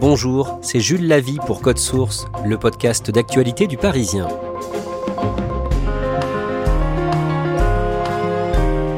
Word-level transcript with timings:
Bonjour, 0.00 0.58
c'est 0.62 0.80
Jules 0.80 1.06
Lavie 1.06 1.36
pour 1.46 1.60
Code 1.60 1.76
Source, 1.76 2.26
le 2.46 2.56
podcast 2.56 3.10
d'actualité 3.10 3.66
du 3.66 3.76
Parisien. 3.76 4.26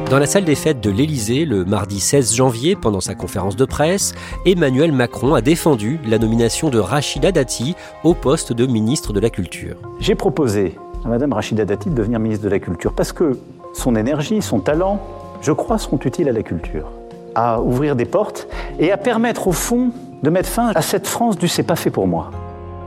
Dans 0.09 0.17
la 0.17 0.25
salle 0.25 0.45
des 0.45 0.55
fêtes 0.55 0.79
de 0.79 0.89
l'Élysée, 0.89 1.43
le 1.43 1.65
mardi 1.65 1.99
16 1.99 2.33
janvier, 2.33 2.77
pendant 2.77 3.01
sa 3.01 3.15
conférence 3.15 3.57
de 3.57 3.65
presse, 3.65 4.13
Emmanuel 4.45 4.93
Macron 4.93 5.33
a 5.33 5.41
défendu 5.41 5.99
la 6.07 6.19
nomination 6.19 6.69
de 6.69 6.79
Rachida 6.79 7.33
Dati 7.33 7.75
au 8.05 8.13
poste 8.13 8.53
de 8.53 8.65
ministre 8.65 9.11
de 9.11 9.19
la 9.19 9.29
Culture. 9.29 9.75
J'ai 9.99 10.15
proposé 10.15 10.77
à 11.03 11.09
Madame 11.09 11.33
Rachida 11.33 11.65
Dati 11.65 11.89
de 11.89 11.95
devenir 11.95 12.19
ministre 12.19 12.45
de 12.45 12.49
la 12.49 12.59
Culture 12.59 12.93
parce 12.93 13.11
que 13.11 13.37
son 13.73 13.97
énergie, 13.97 14.41
son 14.41 14.61
talent, 14.61 15.01
je 15.41 15.51
crois, 15.51 15.77
seront 15.79 15.99
utiles 16.05 16.29
à 16.29 16.31
la 16.31 16.43
culture, 16.43 16.87
à 17.35 17.61
ouvrir 17.61 17.97
des 17.97 18.05
portes 18.05 18.47
et 18.79 18.89
à 18.93 18.95
permettre 18.95 19.49
au 19.49 19.51
fond 19.51 19.91
de 20.23 20.29
mettre 20.29 20.49
fin 20.49 20.71
à 20.73 20.81
cette 20.81 21.05
France 21.05 21.37
du 21.37 21.47
c'est 21.47 21.63
pas 21.63 21.75
fait 21.75 21.91
pour 21.91 22.07
moi. 22.07 22.31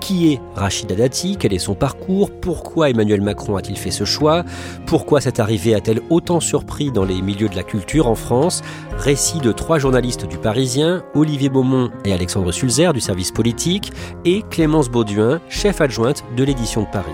Qui 0.00 0.32
est 0.32 0.40
Rachida 0.54 0.94
Dati? 0.94 1.36
Quel 1.36 1.52
est 1.52 1.58
son 1.58 1.74
parcours? 1.74 2.30
Pourquoi 2.30 2.90
Emmanuel 2.90 3.20
Macron 3.20 3.56
a-t-il 3.56 3.76
fait 3.76 3.90
ce 3.90 4.04
choix? 4.04 4.44
Pourquoi 4.86 5.20
cette 5.20 5.40
arrivée 5.40 5.74
a-t-elle 5.74 6.00
autant 6.10 6.38
surpris 6.38 6.92
dans 6.92 7.04
les 7.04 7.20
milieux 7.20 7.48
de 7.48 7.56
la 7.56 7.64
culture 7.64 8.06
en 8.06 8.14
France? 8.14 8.62
Récit 8.96 9.38
de 9.38 9.50
trois 9.52 9.78
journalistes 9.78 10.26
du 10.26 10.38
Parisien, 10.38 11.02
Olivier 11.14 11.48
Beaumont 11.48 11.90
et 12.04 12.12
Alexandre 12.12 12.52
Sulzer 12.52 12.92
du 12.92 13.00
service 13.00 13.32
politique, 13.32 13.92
et 14.24 14.42
Clémence 14.48 14.88
Bauduin, 14.88 15.40
chef 15.48 15.80
adjointe 15.80 16.24
de 16.36 16.44
l'édition 16.44 16.82
de 16.82 16.86
Paris. 16.86 17.10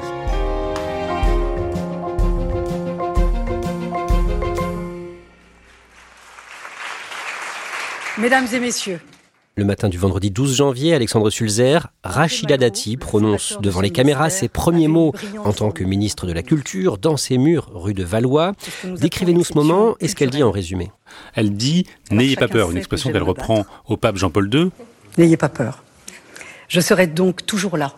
Mesdames 8.19 8.47
et 8.53 8.61
messieurs, 8.61 9.00
le 9.55 9.64
matin 9.64 9.89
du 9.91 9.98
vendredi 9.98 10.31
12 10.31 10.56
janvier, 10.56 10.95
Alexandre 10.95 11.28
Sulzer, 11.28 11.89
Rachida 12.03 12.56
Dati 12.56 12.97
prononce 12.97 13.59
devant 13.61 13.83
les 13.83 13.91
caméras 13.91 14.31
ses 14.31 14.48
premiers 14.48 14.89
mots 14.89 15.12
en 15.44 15.53
tant 15.53 15.70
que 15.70 15.84
ministre 15.84 16.27
de 16.27 16.33
la 16.33 16.42
Culture 16.42 16.97
dans 16.97 17.19
ses 17.19 17.36
murs 17.36 17.70
rue 17.75 17.92
de 17.92 18.03
Valois. 18.03 18.53
Décrivez-nous 18.84 19.44
ce 19.44 19.55
moment 19.55 19.94
et 20.00 20.09
ce 20.09 20.17
qu'elle 20.17 20.31
dit 20.31 20.42
en 20.42 20.50
résumé. 20.50 20.91
Elle 21.34 21.53
dit 21.53 21.86
N'ayez 22.11 22.36
pas 22.36 22.48
peur, 22.48 22.70
une 22.70 22.78
expression 22.78 23.12
qu'elle 23.12 23.22
reprend 23.22 23.67
au 23.86 23.98
pape 23.98 24.17
Jean-Paul 24.17 24.48
II. 24.53 24.70
N'ayez 25.19 25.36
pas 25.36 25.50
peur. 25.50 25.84
Je 26.69 26.81
serai 26.81 27.06
donc 27.06 27.44
toujours 27.44 27.77
là 27.77 27.94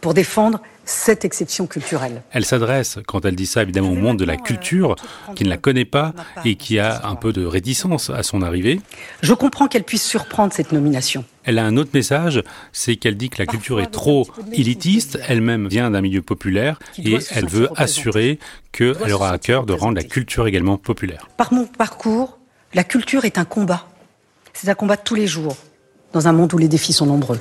pour 0.00 0.14
défendre 0.14 0.60
cette 0.84 1.24
exception 1.24 1.66
culturelle. 1.66 2.22
Elle 2.32 2.44
s'adresse, 2.44 2.98
quand 3.06 3.24
elle 3.24 3.36
dit 3.36 3.46
ça, 3.46 3.62
évidemment 3.62 3.90
au 3.90 3.96
monde 3.96 4.18
de 4.18 4.24
la 4.24 4.36
culture, 4.36 4.96
qui 5.34 5.44
ne 5.44 5.48
la 5.48 5.56
connaît 5.56 5.84
pas 5.84 6.12
et 6.44 6.56
qui 6.56 6.78
a 6.78 7.06
un 7.06 7.14
peu 7.14 7.32
de 7.32 7.44
réticence 7.44 8.10
à 8.10 8.22
son 8.22 8.42
arrivée. 8.42 8.80
Je 9.22 9.34
comprends 9.34 9.68
qu'elle 9.68 9.84
puisse 9.84 10.04
surprendre 10.04 10.52
cette 10.52 10.72
nomination. 10.72 11.24
Elle 11.44 11.58
a 11.58 11.64
un 11.64 11.76
autre 11.76 11.90
message, 11.92 12.42
c'est 12.72 12.96
qu'elle 12.96 13.16
dit 13.16 13.28
que 13.28 13.38
la 13.38 13.46
culture 13.46 13.80
est 13.80 13.90
trop 13.90 14.26
élitiste, 14.52 15.18
elle-même 15.28 15.68
vient 15.68 15.90
d'un 15.90 16.00
milieu 16.00 16.22
populaire 16.22 16.78
et 16.98 17.18
elle 17.30 17.46
veut 17.46 17.68
assurer 17.76 18.38
qu'elle 18.72 19.12
aura 19.12 19.30
à 19.30 19.38
cœur 19.38 19.66
de 19.66 19.72
rendre 19.72 19.96
la 19.96 20.04
culture 20.04 20.46
également 20.46 20.78
populaire. 20.78 21.28
Par 21.36 21.52
mon 21.52 21.66
parcours, 21.66 22.38
la 22.72 22.84
culture 22.84 23.24
est 23.24 23.38
un 23.38 23.44
combat. 23.44 23.86
C'est 24.52 24.68
un 24.68 24.74
combat 24.74 24.96
de 24.96 25.02
tous 25.02 25.14
les 25.14 25.26
jours, 25.26 25.56
dans 26.12 26.28
un 26.28 26.32
monde 26.32 26.52
où 26.54 26.58
les 26.58 26.68
défis 26.68 26.92
sont 26.92 27.06
nombreux. 27.06 27.40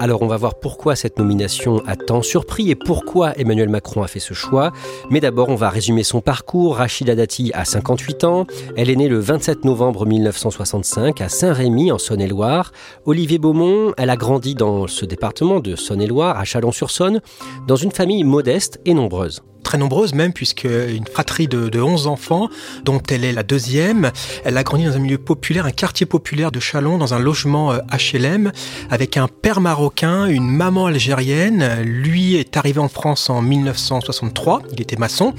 Alors 0.00 0.22
on 0.22 0.28
va 0.28 0.36
voir 0.36 0.54
pourquoi 0.54 0.94
cette 0.94 1.18
nomination 1.18 1.82
a 1.86 1.96
tant 1.96 2.22
surpris 2.22 2.70
et 2.70 2.76
pourquoi 2.76 3.36
Emmanuel 3.36 3.68
Macron 3.68 4.02
a 4.02 4.06
fait 4.06 4.20
ce 4.20 4.32
choix. 4.32 4.72
Mais 5.10 5.20
d'abord 5.20 5.48
on 5.48 5.56
va 5.56 5.70
résumer 5.70 6.04
son 6.04 6.20
parcours. 6.20 6.76
Rachida 6.76 7.16
Dati 7.16 7.50
a 7.52 7.64
58 7.64 8.24
ans. 8.24 8.46
Elle 8.76 8.90
est 8.90 8.96
née 8.96 9.08
le 9.08 9.18
27 9.18 9.64
novembre 9.64 10.06
1965 10.06 11.20
à 11.20 11.28
Saint-Rémy 11.28 11.90
en 11.90 11.98
Saône-et-Loire. 11.98 12.72
Olivier 13.06 13.38
Beaumont, 13.38 13.92
elle 13.96 14.10
a 14.10 14.16
grandi 14.16 14.54
dans 14.54 14.86
ce 14.86 15.04
département 15.04 15.58
de 15.58 15.74
Saône-et-Loire 15.74 16.38
à 16.38 16.44
Chalon-sur-Saône 16.44 17.20
dans 17.66 17.76
une 17.76 17.92
famille 17.92 18.22
modeste 18.22 18.80
et 18.84 18.94
nombreuse 18.94 19.42
très 19.68 19.76
nombreuse 19.76 20.14
même, 20.14 20.32
puisque 20.32 20.64
une 20.64 21.06
fratrie 21.06 21.46
de, 21.46 21.68
de 21.68 21.78
11 21.78 22.06
enfants, 22.06 22.48
dont 22.84 23.02
elle 23.10 23.22
est 23.22 23.34
la 23.34 23.42
deuxième. 23.42 24.12
Elle 24.46 24.56
a 24.56 24.62
grandi 24.62 24.86
dans 24.86 24.96
un 24.96 24.98
milieu 24.98 25.18
populaire, 25.18 25.66
un 25.66 25.72
quartier 25.72 26.06
populaire 26.06 26.50
de 26.50 26.58
Chalon, 26.58 26.96
dans 26.96 27.12
un 27.12 27.18
logement 27.18 27.74
HLM, 27.74 28.46
euh, 28.46 28.50
avec 28.88 29.18
un 29.18 29.28
père 29.28 29.60
marocain, 29.60 30.24
une 30.24 30.48
maman 30.48 30.86
algérienne. 30.86 31.82
Lui 31.82 32.36
est 32.36 32.56
arrivé 32.56 32.80
en 32.80 32.88
France 32.88 33.28
en 33.28 33.42
1963, 33.42 34.62
il 34.72 34.80
était 34.80 34.96
maçon, 34.96 35.34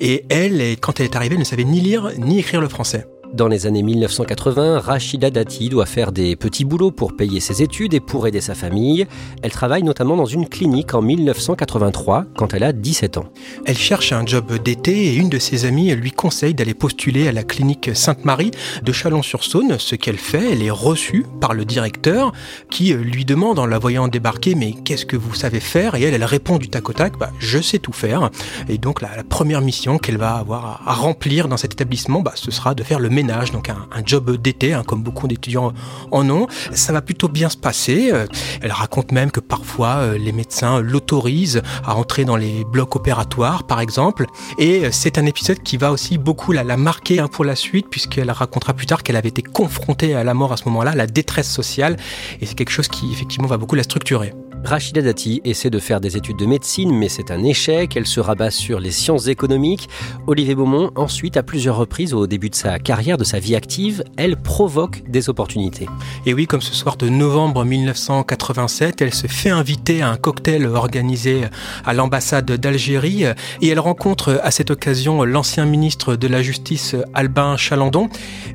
et 0.00 0.26
elle, 0.28 0.76
quand 0.80 1.00
elle 1.00 1.06
est 1.06 1.16
arrivée, 1.16 1.36
ne 1.36 1.42
savait 1.42 1.64
ni 1.64 1.80
lire 1.80 2.12
ni 2.18 2.38
écrire 2.38 2.60
le 2.60 2.68
français. 2.68 3.11
Dans 3.34 3.48
les 3.48 3.66
années 3.66 3.82
1980, 3.82 4.80
Rachida 4.80 5.30
Dati 5.30 5.70
doit 5.70 5.86
faire 5.86 6.12
des 6.12 6.36
petits 6.36 6.66
boulots 6.66 6.90
pour 6.90 7.16
payer 7.16 7.40
ses 7.40 7.62
études 7.62 7.94
et 7.94 8.00
pour 8.00 8.26
aider 8.26 8.42
sa 8.42 8.54
famille. 8.54 9.06
Elle 9.42 9.50
travaille 9.50 9.82
notamment 9.82 10.16
dans 10.16 10.26
une 10.26 10.46
clinique 10.46 10.92
en 10.92 11.00
1983 11.00 12.26
quand 12.36 12.52
elle 12.52 12.62
a 12.62 12.74
17 12.74 13.16
ans. 13.16 13.24
Elle 13.64 13.78
cherche 13.78 14.12
un 14.12 14.26
job 14.26 14.52
d'été 14.62 15.06
et 15.06 15.14
une 15.14 15.30
de 15.30 15.38
ses 15.38 15.64
amies 15.64 15.94
lui 15.94 16.10
conseille 16.10 16.52
d'aller 16.52 16.74
postuler 16.74 17.26
à 17.26 17.32
la 17.32 17.42
clinique 17.42 17.90
Sainte-Marie 17.94 18.50
de 18.82 18.92
Chalon-sur-Saône. 18.92 19.78
Ce 19.78 19.94
qu'elle 19.94 20.18
fait, 20.18 20.52
elle 20.52 20.62
est 20.62 20.70
reçue 20.70 21.24
par 21.40 21.54
le 21.54 21.64
directeur 21.64 22.32
qui 22.68 22.92
lui 22.92 23.24
demande 23.24 23.58
en 23.58 23.64
la 23.64 23.78
voyant 23.78 24.08
débarquer 24.08 24.54
mais 24.54 24.72
qu'est-ce 24.72 25.06
que 25.06 25.16
vous 25.16 25.34
savez 25.34 25.60
faire? 25.60 25.94
Et 25.94 26.02
elle, 26.02 26.12
elle 26.12 26.24
répond 26.24 26.58
du 26.58 26.68
tac 26.68 26.86
au 26.90 26.92
tac, 26.92 27.18
bah, 27.18 27.30
je 27.38 27.60
sais 27.60 27.78
tout 27.78 27.94
faire. 27.94 28.30
Et 28.68 28.76
donc 28.76 29.00
la, 29.00 29.08
première 29.26 29.62
mission 29.62 29.96
qu'elle 29.96 30.18
va 30.18 30.34
avoir 30.34 30.82
à, 30.86 30.92
remplir 30.92 31.48
dans 31.48 31.56
cet 31.56 31.72
établissement, 31.72 32.20
bah, 32.20 32.32
ce 32.34 32.50
sera 32.50 32.74
de 32.74 32.82
faire 32.82 32.98
le 32.98 33.08
donc 33.22 33.68
un, 33.68 33.76
job 34.04 34.36
d'été, 34.36 34.72
hein, 34.72 34.82
comme 34.86 35.02
beaucoup 35.02 35.28
d'étudiants 35.28 35.72
en 36.10 36.28
ont. 36.30 36.46
Ça 36.72 36.92
va 36.92 37.02
plutôt 37.02 37.28
bien 37.28 37.48
se 37.48 37.56
passer. 37.56 38.10
Euh, 38.12 38.26
elle 38.60 38.72
raconte 38.72 39.12
même 39.12 39.30
que 39.30 39.40
parfois 39.40 39.96
euh, 39.96 40.18
les 40.18 40.32
médecins 40.32 40.80
l'autorisent 40.80 41.62
à 41.84 41.96
entrer 41.96 42.24
dans 42.24 42.36
les 42.36 42.64
blocs 42.64 42.96
opératoires, 42.96 43.64
par 43.64 43.80
exemple. 43.80 44.26
Et 44.58 44.84
euh, 44.84 44.88
c'est 44.92 45.18
un 45.18 45.26
épisode 45.26 45.62
qui 45.62 45.76
va 45.76 45.92
aussi 45.92 46.18
beaucoup 46.18 46.52
la, 46.52 46.64
marquer 46.76 47.20
hein, 47.20 47.28
pour 47.28 47.44
la 47.44 47.56
suite, 47.56 47.86
puisqu'elle 47.90 48.30
racontera 48.30 48.74
plus 48.74 48.86
tard 48.86 49.02
qu'elle 49.02 49.16
avait 49.16 49.28
été 49.28 49.42
confrontée 49.42 50.14
à 50.14 50.24
la 50.24 50.34
mort 50.34 50.52
à 50.52 50.56
ce 50.56 50.64
moment-là, 50.66 50.94
la 50.94 51.06
détresse 51.06 51.50
sociale. 51.50 51.96
Et 52.40 52.46
c'est 52.46 52.54
quelque 52.54 52.70
chose 52.70 52.88
qui 52.88 53.12
effectivement 53.12 53.48
va 53.48 53.56
beaucoup 53.56 53.76
la 53.76 53.84
structurer. 53.84 54.32
Rachida 54.64 55.02
Dati 55.02 55.40
essaie 55.44 55.70
de 55.70 55.78
faire 55.78 56.00
des 56.00 56.16
études 56.16 56.38
de 56.38 56.46
médecine, 56.46 56.96
mais 56.96 57.08
c'est 57.08 57.30
un 57.30 57.42
échec. 57.44 57.96
Elle 57.96 58.06
se 58.06 58.20
rabat 58.20 58.50
sur 58.50 58.80
les 58.80 58.90
sciences 58.90 59.26
économiques. 59.26 59.88
Olivier 60.26 60.54
Beaumont, 60.54 60.90
ensuite, 60.94 61.36
à 61.36 61.42
plusieurs 61.42 61.76
reprises 61.76 62.14
au 62.14 62.26
début 62.26 62.48
de 62.48 62.54
sa 62.54 62.78
carrière, 62.78 63.18
de 63.18 63.24
sa 63.24 63.38
vie 63.38 63.54
active, 63.54 64.02
elle 64.16 64.36
provoque 64.36 65.02
des 65.08 65.28
opportunités. 65.28 65.88
Et 66.24 66.32
oui, 66.32 66.46
comme 66.46 66.62
ce 66.62 66.74
soir 66.74 66.96
de 66.96 67.08
novembre 67.08 67.64
1987, 67.64 69.02
elle 69.02 69.12
se 69.12 69.26
fait 69.26 69.50
inviter 69.50 70.00
à 70.00 70.10
un 70.10 70.16
cocktail 70.16 70.66
organisé 70.66 71.42
à 71.84 71.92
l'ambassade 71.92 72.50
d'Algérie 72.50 73.24
et 73.60 73.68
elle 73.68 73.80
rencontre 73.80 74.40
à 74.42 74.50
cette 74.50 74.70
occasion 74.70 75.24
l'ancien 75.24 75.66
ministre 75.66 76.16
de 76.16 76.28
la 76.28 76.42
Justice 76.42 76.96
Albin 77.14 77.56
Chalandon. 77.56 78.08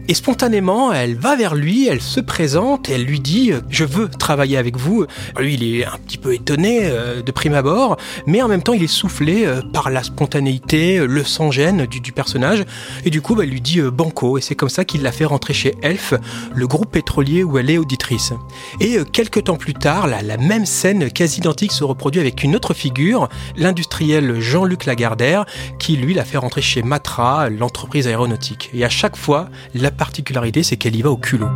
Et 0.08 0.14
spontanément, 0.14 0.92
elle 0.92 1.16
va 1.16 1.36
vers 1.36 1.54
lui, 1.54 1.88
elle 1.88 2.02
se 2.02 2.20
présente 2.20 2.88
elle 2.90 3.04
lui 3.04 3.20
dit 3.20 3.52
«Je 3.70 3.84
veux 3.84 4.08
travailler 4.10 4.58
avec 4.58 4.78
vous». 4.78 5.06
Lui, 5.40 5.56
il 5.56 5.64
est 5.64 5.86
petit 5.98 6.18
peu 6.18 6.34
étonné 6.34 6.80
euh, 6.84 7.22
de 7.22 7.32
prime 7.32 7.54
abord, 7.54 7.98
mais 8.26 8.42
en 8.42 8.48
même 8.48 8.64
temps 8.64 8.74
il 8.74 8.84
est 8.84 8.88
soufflé 8.88 9.46
euh, 9.46 9.62
par 9.62 9.90
la 9.90 10.04
spontanéité, 10.04 11.00
le 11.06 11.24
sans-gêne 11.24 11.86
du, 11.86 12.12
personnage, 12.12 12.66
et 13.06 13.10
du 13.10 13.22
coup 13.22 13.36
bah, 13.36 13.44
il 13.46 13.52
lui 13.52 13.62
dit 13.62 13.80
euh, 13.80 13.92
banco, 13.92 14.38
et 14.38 14.42
c'est 14.42 14.56
comme 14.56 14.70
ça 14.70 14.86
qu'il 14.86 15.02
l'a 15.02 15.12
fait 15.12 15.26
rentrer 15.26 15.54
chez 15.54 15.76
Elf, 15.82 16.14
le 16.54 16.68
groupe 16.68 16.92
pétrolier 16.92 17.44
où 17.44 17.58
elle 17.58 17.70
est 17.70 17.78
auditrice. 17.78 18.34
Et 18.80 18.98
quelques 19.12 19.46
temps 19.46 19.58
plus 19.58 19.74
tard, 19.74 20.08
la, 20.08 20.38
même 20.38 20.66
scène 20.66 21.12
quasi 21.12 21.40
identique 21.40 21.72
se 21.72 21.84
reproduit 21.84 22.22
avec 22.22 22.44
une 22.44 22.56
autre 22.56 22.74
figure, 22.74 23.28
l'industriel 23.56 24.40
Jean-Luc 24.40 24.86
Lagardère, 24.86 25.46
qui 25.80 25.98
lui 25.98 26.14
l'a 26.14 26.26
fait 26.26 26.38
rentrer 26.38 26.62
chez 26.62 26.84
Matra, 26.84 27.50
l'entreprise 27.50 28.08
aéronautique. 28.08 28.70
Et 28.74 28.86
à 28.86 28.90
chaque 28.90 29.18
fois, 29.18 29.50
la 29.74 29.92
particularité 29.92 30.64
c'est 30.64 30.78
qu'elle 30.78 30.96
y 30.96 31.02
va 31.02 31.12
au 31.12 31.18
culot. 31.18 31.50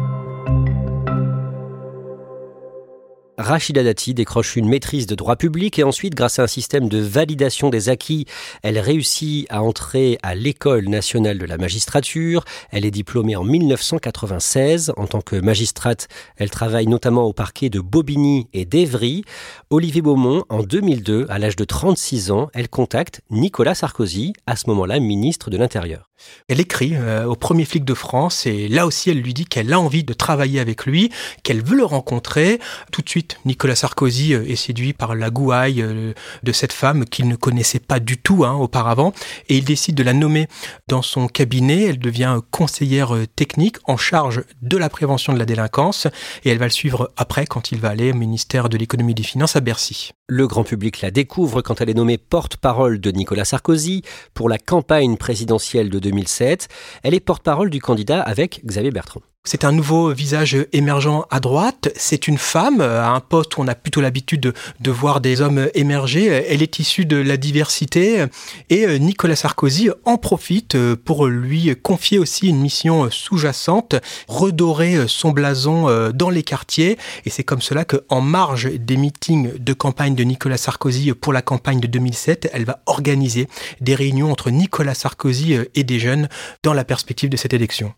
Rachida 3.42 3.84
Dati 3.84 4.14
décroche 4.14 4.56
une 4.56 4.70
maîtrise 4.70 5.08
de 5.08 5.16
droit 5.16 5.36
public 5.36 5.80
et 5.80 5.84
ensuite, 5.84 6.14
grâce 6.14 6.38
à 6.38 6.44
un 6.44 6.48
système 6.48 6.88
de 6.88 7.00
validation 7.00 7.70
des 7.70 7.90
acquis, 7.90 8.26
elle 8.62 8.78
réussit 8.78 9.48
à 9.50 9.64
entrer 9.64 10.20
à 10.22 10.36
l'École 10.36 10.88
nationale 10.88 11.40
de 11.40 11.46
la 11.46 11.58
magistrature. 11.58 12.46
Elle 12.70 12.86
est 12.86 12.92
diplômée 12.92 13.36
en 13.36 13.44
1996. 13.44 14.94
En 14.96 15.08
tant 15.08 15.22
que 15.22 15.36
magistrate, 15.36 16.08
elle 16.38 16.52
travaille 16.52 16.88
notamment 16.88 17.24
au 17.24 17.34
parquet 17.34 17.70
de 17.70 17.80
Bobigny 17.80 18.48
et 18.54 18.66
d'Evry. 18.66 19.24
Olivier 19.72 20.04
Beaumont, 20.04 20.46
en 20.50 20.62
2002, 20.62 21.26
à 21.30 21.40
l'âge 21.40 21.56
de 21.56 21.64
36 21.64 22.30
ans, 22.32 22.50
elle 22.54 22.70
contacte 22.70 23.22
Nicolas 23.32 23.76
Sarkozy, 23.76 24.34
à 24.46 24.56
ce 24.56 24.70
moment-là 24.70 25.00
ministre 25.00 25.50
de 25.50 25.58
l'Intérieur. 25.58 26.11
Elle 26.48 26.60
écrit 26.60 26.96
euh, 26.96 27.26
au 27.26 27.36
premier 27.36 27.66
flic 27.66 27.86
de 27.86 27.94
France 27.94 28.46
et 28.46 28.68
là 28.68 28.86
aussi 28.86 29.10
elle 29.10 29.22
lui 29.22 29.34
dit 29.34 29.46
qu'elle 29.46 29.72
a 29.74 29.80
envie 29.80 30.04
de 30.04 30.14
travailler 30.14 30.60
avec 30.60 30.86
lui, 30.86 31.12
qu'elle 31.44 31.64
veut 31.64 31.78
le 31.78 31.86
rencontrer. 31.86 32.60
Tout 32.92 33.02
de 33.02 33.10
suite, 33.10 33.38
Nicolas 33.46 33.76
Sarkozy 33.76 34.34
euh, 34.34 34.48
est 34.48 34.56
séduit 34.56 34.94
par 34.94 35.16
la 35.16 35.30
gouaille 35.30 35.82
euh, 35.82 36.14
de 36.44 36.52
cette 36.52 36.74
femme 36.74 37.06
qu'il 37.06 37.28
ne 37.28 37.36
connaissait 37.36 37.80
pas 37.80 38.00
du 38.00 38.18
tout 38.18 38.44
hein, 38.44 38.54
auparavant 38.54 39.14
et 39.50 39.58
il 39.58 39.64
décide 39.64 39.96
de 39.96 40.04
la 40.04 40.14
nommer 40.14 40.48
dans 40.88 41.02
son 41.02 41.28
cabinet. 41.28 41.84
Elle 41.84 42.00
devient 42.00 42.40
conseillère 42.52 43.16
technique 43.36 43.78
en 43.86 43.98
charge 43.98 44.44
de 44.62 44.78
la 44.78 44.90
prévention 44.90 45.34
de 45.34 45.40
la 45.40 45.46
délinquance 45.46 46.08
et 46.44 46.50
elle 46.50 46.58
va 46.58 46.66
le 46.66 46.72
suivre 46.72 47.12
après 47.18 47.46
quand 47.46 47.72
il 47.72 47.80
va 47.80 47.90
aller 47.90 48.12
au 48.12 48.16
ministère 48.16 48.70
de 48.70 48.78
l'économie 48.78 49.12
et 49.12 49.16
des 49.16 49.24
finances 49.24 49.56
à 49.56 49.62
Bercy. 49.62 50.12
Le 50.34 50.48
grand 50.48 50.64
public 50.64 51.02
la 51.02 51.12
découvre 51.12 51.62
quand 51.62 51.82
elle 51.82 51.90
est 51.90 51.94
nommée 51.94 52.18
porte-parole 52.18 53.02
de 53.02 53.12
Nicolas 53.12 53.44
Sarkozy 53.44 54.02
pour 54.34 54.48
la 54.48 54.58
campagne 54.58 55.18
présidentielle 55.18 55.90
de 55.90 56.00
2007. 56.00 56.70
Elle 57.04 57.14
est 57.14 57.20
porte-parole 57.20 57.70
du 57.70 57.82
candidat 57.82 58.22
avec 58.22 58.62
Xavier 58.66 58.92
Bertrand. 58.92 59.22
C'est 59.44 59.64
un 59.64 59.72
nouveau 59.72 60.14
visage 60.14 60.56
émergent 60.72 61.26
à 61.32 61.40
droite. 61.40 61.90
C'est 61.96 62.28
une 62.28 62.38
femme 62.38 62.80
à 62.80 63.10
un 63.10 63.20
poste 63.20 63.58
où 63.58 63.62
on 63.62 63.68
a 63.68 63.74
plutôt 63.74 64.00
l'habitude 64.00 64.54
de, 64.80 64.92
voir 64.92 65.20
des 65.20 65.42
hommes 65.42 65.68
émerger. 65.74 66.26
Elle 66.28 66.62
est 66.62 66.78
issue 66.78 67.06
de 67.06 67.18
la 67.18 67.38
diversité 67.38 68.26
et 68.70 69.00
Nicolas 69.00 69.36
Sarkozy 69.36 69.90
en 70.06 70.18
profite 70.18 70.78
pour 70.94 71.26
lui 71.26 71.76
confier 71.82 72.20
aussi 72.20 72.50
une 72.50 72.60
mission 72.60 73.10
sous-jacente, 73.10 73.96
redorer 74.28 75.08
son 75.08 75.32
blason 75.32 76.12
dans 76.14 76.30
les 76.30 76.44
quartiers. 76.44 77.00
Et 77.26 77.32
c'est 77.32 77.44
comme 77.44 77.62
cela 77.62 77.84
qu'en 77.84 78.22
marge 78.22 78.72
des 78.72 78.96
meetings 78.96 79.58
de 79.58 79.74
campagne 79.74 80.14
de 80.14 80.24
Nicolas 80.24 80.58
Sarkozy 80.58 81.14
pour 81.14 81.34
la 81.34 81.42
campagne 81.42 81.80
de 81.80 81.88
2007, 81.88 82.52
elle 82.54 82.66
va 82.66 82.84
organiser 82.86 83.48
des 83.82 83.96
réunions 83.96 84.32
entre 84.32 84.52
Nicolas 84.52 84.94
Sarkozy 84.94 85.58
et 85.74 85.84
des 85.84 85.98
jeunes 86.00 86.30
dans 86.62 86.74
la 86.74 86.84
perspective 86.84 87.30
de 87.30 87.38
cette 87.38 87.54
élection. 87.54 87.92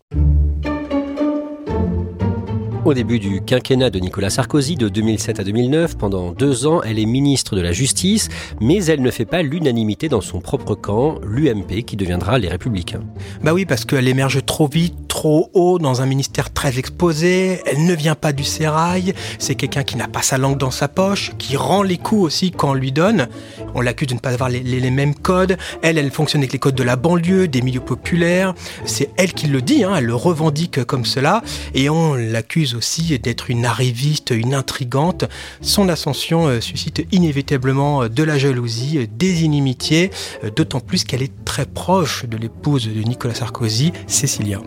Au 2.84 2.92
début 2.92 3.18
du 3.18 3.40
quinquennat 3.40 3.88
de 3.88 3.98
Nicolas 3.98 4.28
Sarkozy 4.28 4.76
de 4.76 4.90
2007 4.90 5.40
à 5.40 5.44
2009, 5.44 5.96
pendant 5.96 6.32
deux 6.32 6.66
ans, 6.66 6.82
elle 6.82 6.98
est 6.98 7.06
ministre 7.06 7.56
de 7.56 7.62
la 7.62 7.72
Justice, 7.72 8.28
mais 8.60 8.84
elle 8.84 9.00
ne 9.00 9.10
fait 9.10 9.24
pas 9.24 9.40
l'unanimité 9.40 10.10
dans 10.10 10.20
son 10.20 10.42
propre 10.42 10.74
camp, 10.74 11.18
l'UMP, 11.26 11.82
qui 11.86 11.96
deviendra 11.96 12.38
les 12.38 12.48
Républicains. 12.48 13.00
Bah 13.42 13.54
oui, 13.54 13.64
parce 13.64 13.86
qu'elle 13.86 14.06
émerge 14.06 14.44
trop 14.44 14.68
vite, 14.68 15.08
trop 15.08 15.48
haut, 15.54 15.78
dans 15.78 16.02
un 16.02 16.06
ministère 16.06 16.52
très 16.52 16.78
exposé, 16.78 17.60
elle 17.64 17.86
ne 17.86 17.94
vient 17.94 18.14
pas 18.16 18.34
du 18.34 18.44
sérail, 18.44 19.14
c'est 19.38 19.54
quelqu'un 19.54 19.82
qui 19.82 19.96
n'a 19.96 20.08
pas 20.08 20.20
sa 20.20 20.36
langue 20.36 20.58
dans 20.58 20.70
sa 20.70 20.88
poche, 20.88 21.32
qui 21.38 21.56
rend 21.56 21.82
les 21.82 21.96
coups 21.96 22.22
aussi 22.22 22.50
quand 22.50 22.72
on 22.72 22.74
lui 22.74 22.92
donne. 22.92 23.28
On 23.74 23.80
l'accuse 23.80 24.08
de 24.08 24.14
ne 24.14 24.18
pas 24.18 24.30
avoir 24.30 24.50
les, 24.50 24.90
mêmes 24.90 25.14
codes. 25.14 25.56
Elle, 25.80 25.96
elle 25.96 26.10
fonctionne 26.10 26.42
avec 26.42 26.52
les 26.52 26.58
codes 26.58 26.74
de 26.74 26.82
la 26.82 26.96
banlieue, 26.96 27.48
des 27.48 27.62
milieux 27.62 27.80
populaires. 27.80 28.54
C'est 28.84 29.08
elle 29.16 29.32
qui 29.32 29.46
le 29.46 29.62
dit, 29.62 29.84
hein, 29.84 29.94
elle 29.96 30.04
le 30.04 30.14
revendique 30.14 30.84
comme 30.84 31.06
cela, 31.06 31.42
et 31.74 31.88
on 31.88 32.14
l'accuse 32.14 32.73
aussi 32.76 33.18
d'être 33.18 33.50
une 33.50 33.64
arriviste, 33.64 34.30
une 34.30 34.54
intrigante. 34.54 35.24
Son 35.60 35.88
ascension 35.88 36.46
euh, 36.46 36.60
suscite 36.60 37.06
inévitablement 37.12 38.02
euh, 38.02 38.08
de 38.08 38.22
la 38.22 38.38
jalousie, 38.38 38.98
euh, 38.98 39.06
des 39.10 39.44
inimitiés, 39.44 40.10
d'autant 40.56 40.80
plus 40.80 41.04
qu'elle 41.04 41.22
est 41.22 41.44
très 41.44 41.66
proche 41.66 42.26
de 42.26 42.36
l'épouse 42.36 42.88
de 42.88 43.02
Nicolas 43.02 43.34
Sarkozy, 43.34 43.92
Cécilia. 44.06 44.60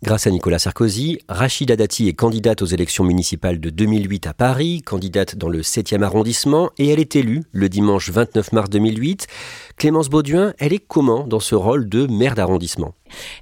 Grâce 0.00 0.28
à 0.28 0.30
Nicolas 0.30 0.60
Sarkozy, 0.60 1.18
Rachida 1.28 1.74
Dati 1.74 2.08
est 2.08 2.12
candidate 2.12 2.62
aux 2.62 2.66
élections 2.66 3.02
municipales 3.02 3.58
de 3.58 3.68
2008 3.68 4.28
à 4.28 4.32
Paris, 4.32 4.80
candidate 4.80 5.34
dans 5.34 5.48
le 5.48 5.62
7e 5.62 6.02
arrondissement, 6.02 6.70
et 6.78 6.88
elle 6.88 7.00
est 7.00 7.16
élue 7.16 7.42
le 7.50 7.68
dimanche 7.68 8.08
29 8.08 8.52
mars 8.52 8.70
2008. 8.70 9.26
Clémence 9.76 10.08
Bauduin, 10.08 10.54
elle 10.60 10.72
est 10.72 10.78
comment 10.78 11.26
dans 11.26 11.40
ce 11.40 11.56
rôle 11.56 11.88
de 11.88 12.06
maire 12.06 12.36
d'arrondissement? 12.36 12.94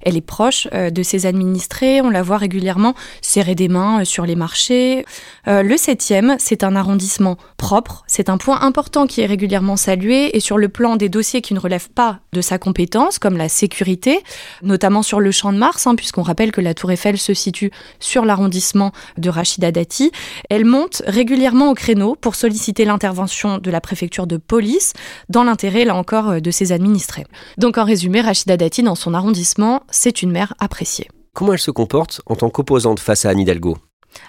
Elle 0.03 0.17
est 0.17 0.21
proche 0.21 0.69
euh, 0.73 0.91
de 0.91 1.03
ses 1.03 1.27
administrés, 1.27 2.01
on 2.01 2.11
la 2.11 2.23
voit 2.23 2.39
régulièrement 2.39 2.95
serrer 3.21 3.55
des 3.55 3.69
mains 3.69 4.01
euh, 4.01 4.05
sur 4.05 4.27
les 4.27 4.37
marchés. 4.37 5.05
Euh, 5.49 5.63
le 5.63 5.75
7e, 5.75 6.37
c'est 6.39 6.65
un 6.65 6.77
arrondissement 6.77 7.37
propre, 7.57 8.05
c'est 8.07 8.29
un 8.29 8.39
point 8.39 8.61
important 8.61 9.07
qui 9.07 9.21
est 9.21 9.27
régulièrement 9.27 9.77
salué 9.77 10.37
et 10.37 10.41
sur 10.41 10.59
le 10.59 10.69
plan 10.69 10.97
des 10.97 11.09
dossiers 11.09 11.41
qui 11.41 11.55
ne 11.55 11.59
relèvent 11.59 11.91
pas 11.91 12.21
de 12.33 12.41
sa 12.41 12.59
compétence, 12.59 13.19
comme 13.19 13.37
la 13.37 13.49
sécurité, 13.49 14.21
notamment 14.63 15.03
sur 15.03 15.21
le 15.21 15.31
champ 15.31 15.53
de 15.53 15.59
Mars, 15.59 15.87
hein, 15.87 15.95
puisqu'on 15.95 16.23
rappelle 16.23 16.53
que 16.53 16.61
la 16.61 16.75
Tour 16.75 16.93
Eiffel 16.93 17.19
se 17.19 17.35
situe 17.35 17.71
sur 18.01 18.25
l'arrondissement 18.25 18.93
de 19.17 19.31
Rachida 19.31 19.73
Dati, 19.73 20.11
elle 20.51 20.65
monte 20.65 21.03
régulièrement 21.07 21.71
au 21.71 21.75
créneau 21.75 22.17
pour 22.21 22.35
solliciter 22.35 22.85
l'intervention 22.85 23.59
de 23.59 23.71
la 23.71 23.81
préfecture 23.81 24.27
de 24.27 24.37
police 24.37 24.93
dans 25.29 25.45
l'intérêt, 25.45 25.85
là 25.85 25.95
encore, 25.95 26.41
de 26.41 26.51
ses 26.51 26.73
administrés. 26.73 27.27
Donc 27.59 27.79
en 27.79 27.85
résumé, 27.85 28.21
Rachida 28.21 28.57
Dati, 28.57 28.83
dans 28.83 28.95
son 28.95 29.15
arrondissement, 29.15 29.56
c'est 29.91 30.23
une 30.23 30.31
mère 30.31 30.55
appréciée. 30.58 31.08
Comment 31.35 31.53
elle 31.53 31.58
se 31.58 31.70
comporte 31.70 32.20
en 32.26 32.37
tant 32.37 32.50
qu'opposante 32.50 33.00
face 33.00 33.25
à 33.25 33.31
Anne 33.31 33.41
Hidalgo? 33.41 33.76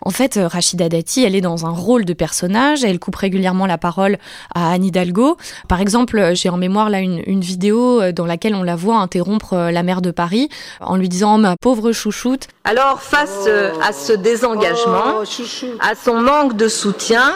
En 0.01 0.10
fait, 0.10 0.38
euh, 0.38 0.48
Rachida 0.48 0.89
Dati, 0.89 1.24
elle 1.24 1.36
est 1.36 1.42
dans 1.42 1.66
un 1.66 1.69
rôle 1.69 2.06
de 2.06 2.13
personnage, 2.13 2.84
elle 2.84 3.00
coupe 3.00 3.16
régulièrement 3.16 3.66
la 3.66 3.78
parole 3.78 4.18
à 4.54 4.72
Anne 4.72 4.86
Hidalgo. 4.86 5.38
Par 5.68 5.81
exemple, 5.81 6.18
euh, 6.18 6.36
j'ai 6.36 6.50
en 6.50 6.57
mémoire 6.57 6.89
là 6.89 7.01
une, 7.01 7.42
vidéo 7.42 8.01
euh, 8.01 8.12
dans 8.12 8.25
laquelle 8.25 8.56
on 8.56 8.63
la 8.63 8.75
voit 8.75 8.98
interrompre 8.98 9.56
la 9.56 9.84
maire 9.84 10.01
de 10.01 10.12
Paris 10.12 10.50
en 10.81 10.95
lui 10.95 11.10
disant 11.10 11.36
oh, 11.36 11.38
ma 11.38 11.56
pauvre 11.57 11.92
chouchoute. 11.92 12.48
Alors 12.63 13.01
face 13.01 13.48
à 13.81 13.94
ce 13.94 14.13
désengagement, 14.13 15.22
oh, 15.22 15.66
à 15.80 15.95
son 15.95 16.19
manque 16.22 16.57
de 16.57 16.68
soutien, 16.68 17.33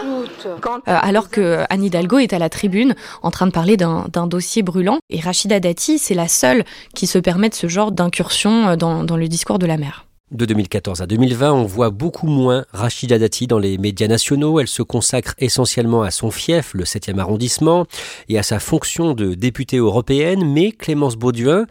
alors 0.85 1.29
que 1.29 1.63
Anne 1.69 1.83
Hidalgo 1.83 2.19
est 2.19 2.33
à 2.33 2.39
la 2.39 2.49
tribune 2.49 2.95
en 3.21 3.31
train 3.31 3.47
de 3.47 3.51
parler 3.51 3.77
d'un 3.77 4.27
dossier 4.27 4.61
brûlant, 4.63 4.99
et 5.09 5.19
Rachida 5.19 5.59
Dati, 5.59 5.99
c'est 5.99 6.15
la 6.15 6.27
seule 6.27 6.63
qui 6.95 7.07
se 7.07 7.19
permet 7.19 7.49
ce 7.51 7.67
genre 7.67 7.91
d'incursion 7.91 8.75
dans, 8.75 9.03
dans 9.03 9.17
le 9.17 9.27
discours 9.27 9.59
de 9.59 9.65
la 9.65 9.77
maire. 9.77 10.05
De 10.31 10.45
2014 10.45 11.01
à 11.01 11.07
2020, 11.07 11.51
on 11.51 11.65
voit 11.65 11.89
beaucoup 11.89 12.27
moins 12.27 12.63
Rachida 12.71 13.19
Dati 13.19 13.47
dans 13.47 13.59
les 13.59 13.77
médias 13.77 14.07
nationaux. 14.07 14.61
Elle 14.61 14.67
se 14.69 14.81
consacre 14.81 15.35
essentiellement 15.39 16.03
à 16.03 16.11
son 16.11 16.31
fief, 16.31 16.73
le 16.73 16.85
7e 16.85 17.19
arrondissement, 17.19 17.85
et 18.29 18.39
à 18.39 18.43
sa 18.43 18.59
fonction 18.59 19.13
de 19.13 19.33
députée 19.33 19.75
européenne. 19.75 20.49
Mais 20.49 20.71
Clémence 20.71 21.17
Bauduin, 21.17 21.65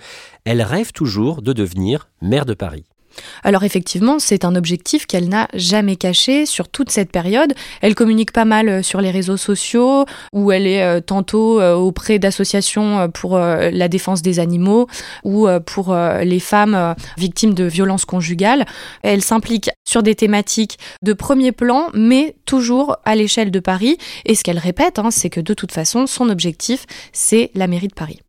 elle 0.45 0.61
rêve 0.61 0.93
toujours 0.93 1.41
de 1.41 1.55
devenir 1.55 2.11
maire 2.21 2.45
de 2.45 2.53
Paris. 2.53 2.85
Alors 3.45 3.65
effectivement, 3.65 4.19
c'est 4.19 4.45
un 4.45 4.55
objectif 4.55 5.07
qu'elle 5.07 5.29
n'a 5.29 5.49
jamais 5.55 5.97
caché 5.97 6.47
sur 6.47 6.69
toute 6.69 6.91
cette 6.91 7.11
période. 7.11 7.55
Elle 7.81 7.95
communique 7.95 8.33
pas 8.33 8.45
mal 8.45 8.69
euh, 8.69 8.83
sur 8.83 9.01
les 9.01 9.11
réseaux 9.11 9.37
sociaux, 9.37 10.05
où 10.33 10.53
elle 10.53 10.67
est 10.67 10.83
euh, 10.83 11.01
tantôt 11.01 11.61
euh, 11.61 11.75
auprès 11.75 12.19
d'associations 12.19 13.11
pour 13.11 13.39
la 13.39 13.89
défense 13.89 14.23
des 14.23 14.39
animaux 14.39 14.87
ou 15.25 15.49
pour 15.67 15.95
les 15.95 16.41
femmes 16.41 16.95
victimes 17.17 17.55
de 17.55 17.65
violences 17.65 18.05
conjugales. 18.05 18.67
Elle 19.03 19.23
s'implique 19.23 19.71
sur 19.85 20.03
des 20.03 20.15
thématiques 20.15 20.79
de 21.03 21.13
premier 21.13 21.53
plan, 21.53 21.89
mais 21.95 22.37
toujours 22.47 22.97
à 23.05 23.15
l'échelle 23.15 23.51
de 23.51 23.61
Paris. 23.61 23.99
Et 24.25 24.35
ce 24.35 24.43
qu'elle 24.43 24.59
répète, 24.59 24.99
hein, 24.99 25.11
c'est 25.11 25.31
que 25.31 25.41
de 25.41 25.55
toute 25.55 25.73
façon, 25.73 26.07
son 26.07 26.29
objectif, 26.29 26.87
c'est 27.13 27.51
la 27.55 27.67
mairie 27.67 27.89
de 27.89 27.95
Paris. 27.95 28.21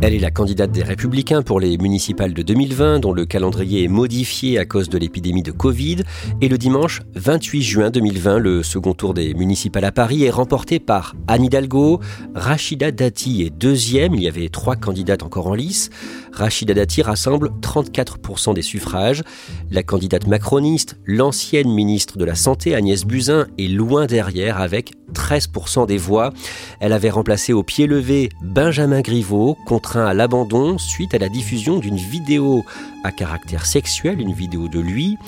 Elle 0.00 0.14
est 0.14 0.20
la 0.20 0.30
candidate 0.30 0.70
des 0.70 0.84
Républicains 0.84 1.42
pour 1.42 1.58
les 1.58 1.76
municipales 1.76 2.32
de 2.32 2.42
2020, 2.42 3.00
dont 3.00 3.12
le 3.12 3.26
calendrier 3.26 3.82
est 3.82 3.88
modifié 3.88 4.56
à 4.56 4.64
cause 4.64 4.88
de 4.88 4.96
l'épidémie 4.96 5.42
de 5.42 5.50
Covid. 5.50 6.04
Et 6.40 6.48
le 6.48 6.56
dimanche 6.56 7.02
28 7.16 7.62
juin 7.62 7.90
2020, 7.90 8.38
le 8.38 8.62
second 8.62 8.94
tour 8.94 9.12
des 9.12 9.34
municipales 9.34 9.84
à 9.84 9.90
Paris 9.90 10.22
est 10.22 10.30
remporté 10.30 10.78
par 10.78 11.16
Anne 11.26 11.42
Hidalgo. 11.42 11.98
Rachida 12.36 12.92
Dati 12.92 13.42
est 13.42 13.50
deuxième. 13.50 14.14
Il 14.14 14.22
y 14.22 14.28
avait 14.28 14.50
trois 14.50 14.76
candidates 14.76 15.24
encore 15.24 15.48
en 15.48 15.54
lice. 15.54 15.90
Rachida 16.32 16.74
Dati 16.74 17.02
rassemble 17.02 17.50
34% 17.60 18.54
des 18.54 18.62
suffrages. 18.62 19.24
La 19.72 19.82
candidate 19.82 20.28
macroniste, 20.28 20.96
l'ancienne 21.06 21.70
ministre 21.70 22.18
de 22.18 22.24
la 22.24 22.36
Santé, 22.36 22.76
Agnès 22.76 23.04
Buzyn, 23.04 23.48
est 23.58 23.66
loin 23.66 24.06
derrière 24.06 24.60
avec 24.60 24.92
13% 25.12 25.86
des 25.86 25.98
voix. 25.98 26.32
Elle 26.80 26.92
avait 26.92 27.10
remplacé 27.10 27.52
au 27.52 27.62
pied 27.62 27.86
levé 27.86 28.28
Benjamin 28.42 29.00
Griveaux, 29.00 29.56
à 29.96 30.14
l'abandon 30.14 30.78
suite 30.78 31.14
à 31.14 31.18
la 31.18 31.28
diffusion 31.28 31.78
d'une 31.78 31.96
vidéo 31.96 32.64
à 33.04 33.12
caractère 33.12 33.66
sexuel, 33.66 34.20
une 34.20 34.32
vidéo 34.32 34.68
de 34.68 34.80
lui. 34.80 35.18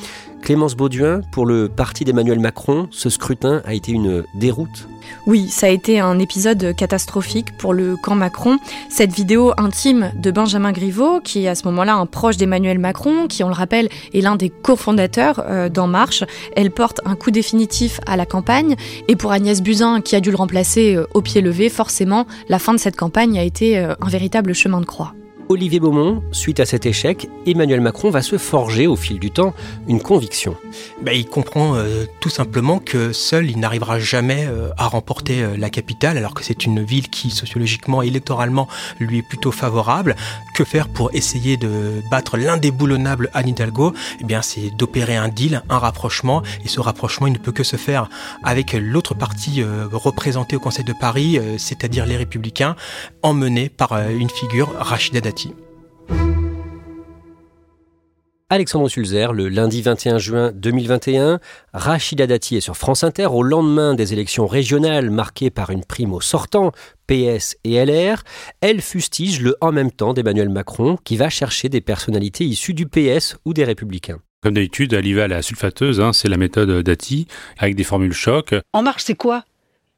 Clémence 0.43 0.75
Bauduin, 0.75 1.21
pour 1.33 1.47
le 1.47 1.69
parti 1.69 2.05
d'Emmanuel 2.05 2.41
Macron, 2.41 2.89
ce 2.91 3.11
scrutin 3.11 3.63
a 3.65 3.75
été 3.75 3.93
une 3.93 4.25
déroute 4.35 4.89
oui, 5.27 5.49
ça 5.49 5.67
a 5.67 5.71
été 5.71 6.01
un 6.01 6.19
épisode 6.19 6.75
catastrophique 6.77 7.57
pour 7.57 7.75
le 7.75 7.97
camp 7.97 8.15
Macron. 8.15 8.59
Cette 8.89 9.13
vidéo 9.13 9.53
intime 9.57 10.13
de 10.17 10.31
Benjamin 10.31 10.73
Griveaux, 10.73 11.21
qui 11.21 11.45
est 11.45 11.49
à 11.49 11.55
ce 11.55 11.65
moment-là 11.65 11.95
un 11.95 12.07
proche 12.07 12.37
d'Emmanuel 12.37 12.79
Macron, 12.79 13.27
qui, 13.27 13.45
on 13.45 13.49
le 13.49 13.55
rappelle, 13.55 13.89
est 14.15 14.21
l'un 14.21 14.37
des 14.37 14.51
cofondateurs 14.51 15.43
euh, 15.47 15.69
d'En 15.69 15.87
Marche, 15.87 16.25
elle 16.57 16.71
porte 16.71 17.01
un 17.05 17.17
coup 17.17 17.31
définitif 17.31 18.01
à 18.07 18.17
la 18.17 18.27
campagne. 18.27 18.77
Et 19.09 19.17
pour 19.17 19.33
Agnès 19.33 19.63
Buzyn, 19.63 20.01
qui 20.01 20.17
a 20.17 20.21
dû 20.21 20.31
le 20.31 20.37
remplacer 20.37 20.95
euh, 20.95 21.07
au 21.15 21.23
pied 21.23 21.41
levé, 21.41 21.69
forcément, 21.69 22.27
la 22.49 22.59
fin 22.59 22.73
de 22.73 22.79
cette 22.79 22.97
campagne 22.97 23.39
a 23.39 23.43
été 23.43 23.79
euh, 23.79 23.95
un 24.01 24.09
véritable 24.09 24.55
chemin 24.55 24.81
de 24.81 24.87
croix. 24.87 25.15
Olivier 25.51 25.81
Beaumont, 25.81 26.23
suite 26.31 26.61
à 26.61 26.65
cet 26.65 26.87
échec, 26.87 27.29
Emmanuel 27.45 27.81
Macron 27.81 28.09
va 28.11 28.23
se 28.23 28.39
forger 28.39 28.87
au 28.87 28.95
fil 28.95 29.19
du 29.19 29.33
temps 29.33 29.53
une 29.89 30.01
conviction. 30.01 30.55
Ben, 31.03 31.11
il 31.11 31.27
comprend 31.27 31.75
euh, 31.75 32.05
tout 32.21 32.29
simplement 32.29 32.79
que 32.79 33.13
seul 33.13 33.51
il 33.51 33.59
n'arrivera 33.59 33.99
jamais 33.99 34.47
euh, 34.47 34.69
à 34.79 34.87
remporter 34.87 35.43
euh, 35.43 35.57
la 35.57 35.69
capitale, 35.69 36.17
alors 36.19 36.35
que 36.35 36.45
c'est 36.45 36.67
une 36.67 36.85
ville 36.85 37.11
qui 37.11 37.31
sociologiquement 37.31 38.01
et 38.01 38.07
électoralement 38.07 38.69
lui 39.01 39.19
est 39.19 39.29
plutôt 39.29 39.51
favorable. 39.51 40.15
Que 40.55 40.63
faire 40.63 40.87
pour 40.87 41.13
essayer 41.15 41.57
de 41.57 42.01
battre 42.13 42.37
l'indéboulonnable 42.37 43.29
Anne 43.35 43.49
Hidalgo? 43.49 43.93
Eh 44.21 44.25
bien, 44.25 44.43
c'est 44.43 44.71
d'opérer 44.79 45.17
un 45.17 45.27
deal, 45.27 45.65
un 45.69 45.79
rapprochement, 45.79 46.45
et 46.65 46.69
ce 46.69 46.79
rapprochement, 46.79 47.27
il 47.27 47.33
ne 47.33 47.39
peut 47.39 47.51
que 47.51 47.65
se 47.65 47.75
faire 47.75 48.09
avec 48.45 48.75
l'autre 48.75 49.15
parti 49.15 49.65
représenté 49.91 50.55
au 50.55 50.61
Conseil 50.61 50.85
de 50.85 50.93
Paris, 50.93 51.41
c'est-à-dire 51.57 52.05
les 52.05 52.19
Républicains, 52.19 52.77
emmené 53.23 53.69
par 53.69 53.99
une 54.11 54.31
figure, 54.31 54.75
Rachida 54.79 55.21
Dati. 55.21 55.40
Alexandre 58.53 58.89
Sulzer, 58.89 59.33
le 59.33 59.49
lundi 59.49 59.81
21 59.81 60.19
juin 60.19 60.51
2021, 60.53 61.39
Rachida 61.73 62.27
Dati 62.27 62.57
est 62.57 62.61
sur 62.61 62.77
France 62.77 63.05
Inter 63.05 63.27
au 63.27 63.45
lendemain 63.45 63.95
des 63.95 64.13
élections 64.13 64.49
régionales 64.49 65.09
marquées 65.09 65.51
par 65.51 65.71
une 65.71 65.85
prime 65.85 66.13
au 66.13 66.21
sortant, 66.21 66.73
PS 67.07 67.57
et 67.63 67.85
LR. 67.85 68.25
Elle 68.61 68.81
fustige 68.81 69.41
le 69.41 69.55
en 69.61 69.71
même 69.71 69.93
temps 69.93 70.15
d'Emmanuel 70.15 70.49
Macron 70.49 70.99
qui 71.05 71.17
va 71.17 71.31
chercher 71.31 71.69
des 71.69 71.81
personnalités 71.81 72.45
issues 72.45 72.75
du 72.75 72.87
PS 72.87 73.37
ou 73.45 73.55
des 73.55 73.63
Républicains. 73.63 74.19
Comme 74.43 74.55
d'habitude, 74.55 74.95
elle 74.95 75.07
y 75.07 75.13
va 75.13 75.25
à 75.25 75.29
la 75.29 75.43
sulfateuse, 75.43 76.01
hein, 76.01 76.13
c'est 76.13 76.29
la 76.29 76.37
méthode 76.37 76.83
Dati, 76.83 77.29
avec 77.57 77.77
des 77.77 77.85
formules 77.85 78.13
choc. 78.13 78.57
En 78.73 78.83
marche, 78.83 79.05
c'est 79.05 79.15
quoi? 79.15 79.45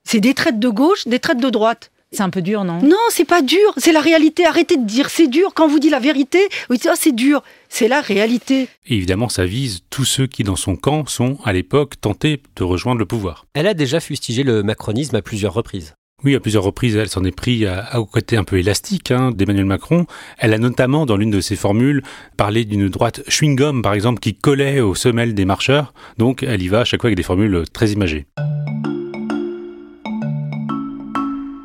C'est 0.04 0.20
des 0.20 0.34
traites 0.34 0.58
de 0.58 0.68
gauche, 0.68 1.06
des 1.06 1.20
traites 1.20 1.40
de 1.40 1.48
droite. 1.48 1.90
C'est 2.12 2.22
un 2.22 2.30
peu 2.30 2.42
dur, 2.42 2.64
non? 2.64 2.82
Non, 2.82 2.96
c'est 3.08 3.24
pas 3.24 3.40
dur, 3.40 3.72
c'est 3.78 3.92
la 3.92 4.00
réalité. 4.00 4.44
Arrêtez 4.44 4.76
de 4.76 4.84
dire 4.84 5.08
c'est 5.08 5.28
dur. 5.28 5.52
Quand 5.54 5.66
vous 5.66 5.78
dit 5.78 5.88
la 5.88 5.98
vérité, 5.98 6.40
vous 6.68 6.76
dites 6.76 6.88
oh, 6.90 6.96
c'est 6.98 7.14
dur. 7.14 7.42
C'est 7.70 7.88
la 7.88 8.02
réalité. 8.02 8.68
évidemment, 8.86 9.30
ça 9.30 9.46
vise 9.46 9.80
tous 9.88 10.04
ceux 10.04 10.26
qui, 10.26 10.44
dans 10.44 10.56
son 10.56 10.76
camp, 10.76 11.08
sont 11.08 11.38
à 11.44 11.54
l'époque 11.54 11.98
tentés 11.98 12.42
de 12.56 12.64
rejoindre 12.64 12.98
le 12.98 13.06
pouvoir. 13.06 13.46
Elle 13.54 13.66
a 13.66 13.72
déjà 13.72 13.98
fustigé 13.98 14.42
le 14.42 14.62
macronisme 14.62 15.16
à 15.16 15.22
plusieurs 15.22 15.54
reprises. 15.54 15.94
Oui, 16.24 16.36
à 16.36 16.40
plusieurs 16.40 16.62
reprises, 16.62 16.94
elle 16.94 17.08
s'en 17.08 17.24
est 17.24 17.34
pris 17.34 17.64
au 17.94 18.04
côté 18.04 18.36
un 18.36 18.44
peu 18.44 18.58
élastique 18.58 19.10
hein, 19.10 19.32
d'Emmanuel 19.32 19.64
Macron. 19.64 20.06
Elle 20.38 20.52
a 20.52 20.58
notamment, 20.58 21.04
dans 21.04 21.16
l'une 21.16 21.30
de 21.30 21.40
ses 21.40 21.56
formules, 21.56 22.02
parlé 22.36 22.64
d'une 22.64 22.88
droite 22.88 23.22
chewing-gum, 23.26 23.82
par 23.82 23.94
exemple, 23.94 24.20
qui 24.20 24.34
collait 24.34 24.80
aux 24.80 24.94
semelles 24.94 25.34
des 25.34 25.46
marcheurs. 25.46 25.94
Donc, 26.18 26.44
elle 26.44 26.62
y 26.62 26.68
va 26.68 26.80
à 26.80 26.84
chaque 26.84 27.00
fois 27.00 27.08
avec 27.08 27.16
des 27.16 27.24
formules 27.24 27.64
très 27.72 27.90
imagées. 27.90 28.26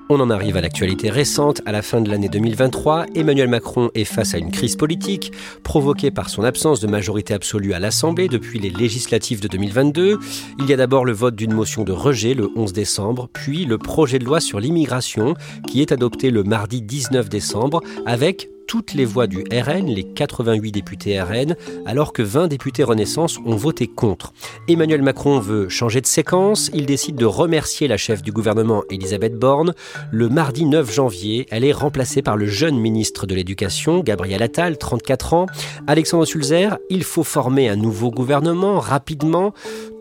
On 0.10 0.22
en 0.22 0.30
arrive 0.30 0.56
à 0.56 0.62
l'actualité 0.62 1.10
récente. 1.10 1.62
À 1.66 1.74
la 1.74 1.82
fin 1.82 2.00
de 2.00 2.10
l'année 2.10 2.30
2023, 2.30 3.08
Emmanuel 3.14 3.50
Macron 3.50 3.92
est 3.94 4.06
face 4.06 4.36
à 4.36 4.38
une 4.38 4.52
crise 4.52 4.78
politique 4.78 5.34
provoquée 5.64 6.12
par 6.12 6.30
son 6.30 6.46
absence 6.46 6.80
de 6.80 6.88
majorité 6.88 7.34
absolue 7.34 7.74
à 7.74 7.80
l'Assemblée 7.80 8.30
depuis 8.30 8.58
les 8.58 8.70
législatives 8.70 9.42
de 9.42 9.50
2022. 9.50 10.18
Il 10.60 10.66
y 10.66 10.72
a 10.72 10.78
d'abord 10.78 11.04
le 11.04 11.12
vote 11.12 11.36
d'une 11.36 11.54
motion 11.54 11.84
de 11.84 11.92
rejet 11.92 12.34
le 12.36 12.50
11 12.56 12.72
décembre, 12.72 13.28
puis 13.34 13.66
le 13.66 13.78
projet 13.78 14.18
de 14.18 14.24
loi 14.24 14.40
sur 14.40 14.62
l'immigration 14.62 15.34
qui 15.68 15.82
est 15.82 15.92
adopté 15.92 16.32
le 16.32 16.44
mardi 16.44 16.82
19 16.82 17.28
décembre 17.28 17.82
avec 18.06 18.50
toutes 18.68 18.94
les 18.94 19.06
voix 19.06 19.28
du 19.28 19.46
RN, 19.52 19.88
les 19.88 20.04
88 20.04 20.72
députés 20.72 21.22
RN, 21.22 21.56
alors 21.86 22.12
que 22.12 22.22
20 22.22 22.50
députés 22.50 22.84
Renaissance 22.84 23.40
ont 23.46 23.56
voté 23.56 23.88
contre. 23.88 24.34
Emmanuel 24.68 25.02
Macron 25.02 25.40
veut 25.40 25.70
changer 25.70 26.02
de 26.02 26.06
séquence, 26.06 26.70
il 26.74 26.86
décide 26.86 27.16
de 27.16 27.26
remercier 27.26 27.88
la 27.88 27.96
chef 27.98 28.22
du 28.22 28.32
gouvernement 28.32 28.84
Elisabeth 28.92 29.36
Borne. 29.36 29.74
Le 30.12 30.28
mardi 30.28 30.66
9 30.66 30.94
janvier, 30.94 31.48
elle 31.50 31.64
est 31.64 31.72
remplacée 31.72 32.22
par 32.22 32.36
le 32.36 32.46
jeune 32.46 32.78
ministre 32.78 33.26
de 33.26 33.36
l'Éducation, 33.36 34.02
Gabriel 34.02 34.44
Attal, 34.44 34.78
34 34.78 35.34
ans. 35.34 35.46
Alexandre 35.88 36.26
Sulzer, 36.26 36.78
il 36.90 37.04
faut 37.04 37.24
former 37.24 37.70
un 37.70 37.78
nouveau 37.78 38.12
gouvernement 38.12 38.80
rapidement. 38.80 39.54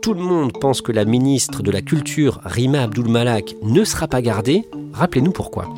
Tout 0.02 0.14
le 0.14 0.22
monde 0.22 0.52
pense 0.60 0.82
que 0.82 0.92
la 0.92 1.04
ministre 1.04 1.62
de 1.62 1.70
la 1.70 1.82
Culture, 1.82 2.40
Rima 2.44 2.82
Abdul-Malak, 2.82 3.54
ne 3.62 3.84
sera 3.84 4.08
pas 4.08 4.22
gardée. 4.22 4.68
Rappelez-nous 4.92 5.32
pourquoi. 5.32 5.72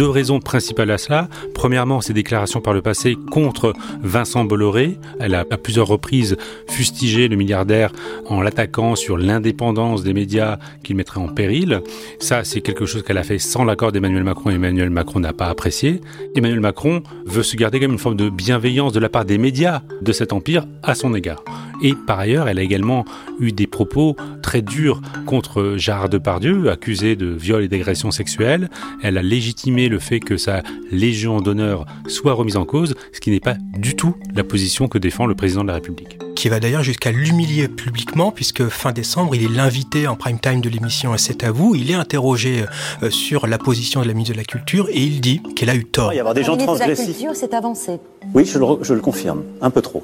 Deux 0.00 0.08
raisons 0.08 0.40
principales 0.40 0.90
à 0.92 0.96
cela. 0.96 1.28
Premièrement, 1.52 2.00
ses 2.00 2.14
déclarations 2.14 2.62
par 2.62 2.72
le 2.72 2.80
passé 2.80 3.18
contre 3.30 3.74
Vincent 4.02 4.46
Bolloré. 4.46 4.96
Elle 5.20 5.34
a 5.34 5.40
à 5.40 5.58
plusieurs 5.58 5.88
reprises 5.88 6.38
fustigé 6.70 7.28
le 7.28 7.36
milliardaire 7.36 7.92
en 8.24 8.40
l'attaquant 8.40 8.96
sur 8.96 9.18
l'indépendance 9.18 10.02
des 10.02 10.14
médias 10.14 10.56
qu'il 10.82 10.96
mettrait 10.96 11.20
en 11.20 11.28
péril. 11.28 11.82
Ça, 12.18 12.44
c'est 12.44 12.62
quelque 12.62 12.86
chose 12.86 13.02
qu'elle 13.02 13.18
a 13.18 13.24
fait 13.24 13.38
sans 13.38 13.62
l'accord 13.62 13.92
d'Emmanuel 13.92 14.24
Macron 14.24 14.48
Emmanuel 14.48 14.88
Macron 14.88 15.20
n'a 15.20 15.34
pas 15.34 15.48
apprécié. 15.48 16.00
Emmanuel 16.34 16.60
Macron 16.60 17.02
veut 17.26 17.42
se 17.42 17.58
garder 17.58 17.78
comme 17.78 17.92
une 17.92 17.98
forme 17.98 18.16
de 18.16 18.30
bienveillance 18.30 18.94
de 18.94 19.00
la 19.00 19.10
part 19.10 19.26
des 19.26 19.36
médias 19.36 19.82
de 20.00 20.12
cet 20.12 20.32
empire 20.32 20.66
à 20.82 20.94
son 20.94 21.14
égard. 21.14 21.44
Et 21.82 21.94
par 21.94 22.18
ailleurs, 22.18 22.48
elle 22.48 22.58
a 22.58 22.62
également 22.62 23.04
eu 23.38 23.52
des 23.52 23.66
propos 23.66 24.16
très 24.42 24.62
durs 24.62 25.00
contre 25.26 25.74
Gérard 25.76 26.08
Depardieu, 26.08 26.70
accusé 26.70 27.16
de 27.16 27.26
viol 27.26 27.62
et 27.62 27.68
d'agression 27.68 28.10
sexuelle. 28.10 28.68
Elle 29.02 29.16
a 29.18 29.22
légitimé 29.22 29.88
le 29.88 29.98
fait 29.98 30.20
que 30.20 30.36
sa 30.36 30.62
Légion 30.90 31.40
d'honneur 31.40 31.86
soit 32.08 32.32
remise 32.32 32.56
en 32.56 32.64
cause, 32.64 32.94
ce 33.12 33.20
qui 33.20 33.30
n'est 33.30 33.40
pas 33.40 33.54
du 33.78 33.94
tout 33.94 34.14
la 34.34 34.44
position 34.44 34.88
que 34.88 34.98
défend 34.98 35.26
le 35.26 35.34
président 35.34 35.62
de 35.62 35.68
la 35.68 35.74
République. 35.74 36.18
Qui 36.34 36.48
va 36.48 36.60
d'ailleurs 36.60 36.82
jusqu'à 36.82 37.12
l'humilier 37.12 37.68
publiquement, 37.68 38.32
puisque 38.32 38.66
fin 38.68 38.92
décembre, 38.92 39.34
il 39.34 39.44
est 39.44 39.54
l'invité 39.54 40.06
en 40.06 40.16
prime 40.16 40.38
time 40.38 40.60
de 40.60 40.68
l'émission 40.68 41.16
C'est 41.16 41.44
à 41.44 41.50
vous. 41.50 41.74
Il 41.74 41.90
est 41.90 41.94
interrogé 41.94 42.64
euh, 43.02 43.10
sur 43.10 43.46
la 43.46 43.58
position 43.58 44.00
de 44.02 44.06
la 44.06 44.14
ministre 44.14 44.34
de 44.34 44.38
la 44.38 44.44
Culture 44.44 44.88
et 44.90 45.00
il 45.00 45.20
dit 45.20 45.42
qu'elle 45.54 45.70
a 45.70 45.74
eu 45.74 45.84
tort. 45.84 46.12
Il 46.12 46.16
y 46.16 46.20
avoir 46.20 46.34
des 46.34 46.42
gens 46.42 46.56
la 46.56 46.64
ministre 46.64 46.84
de 46.86 46.90
la 46.90 46.96
Culture 46.96 47.36
s'est 47.36 47.54
avancé. 47.54 48.00
Oui, 48.34 48.44
je 48.44 48.58
le, 48.58 48.66
je 48.82 48.94
le 48.94 49.00
confirme, 49.00 49.42
un 49.60 49.70
peu 49.70 49.82
trop. 49.82 50.02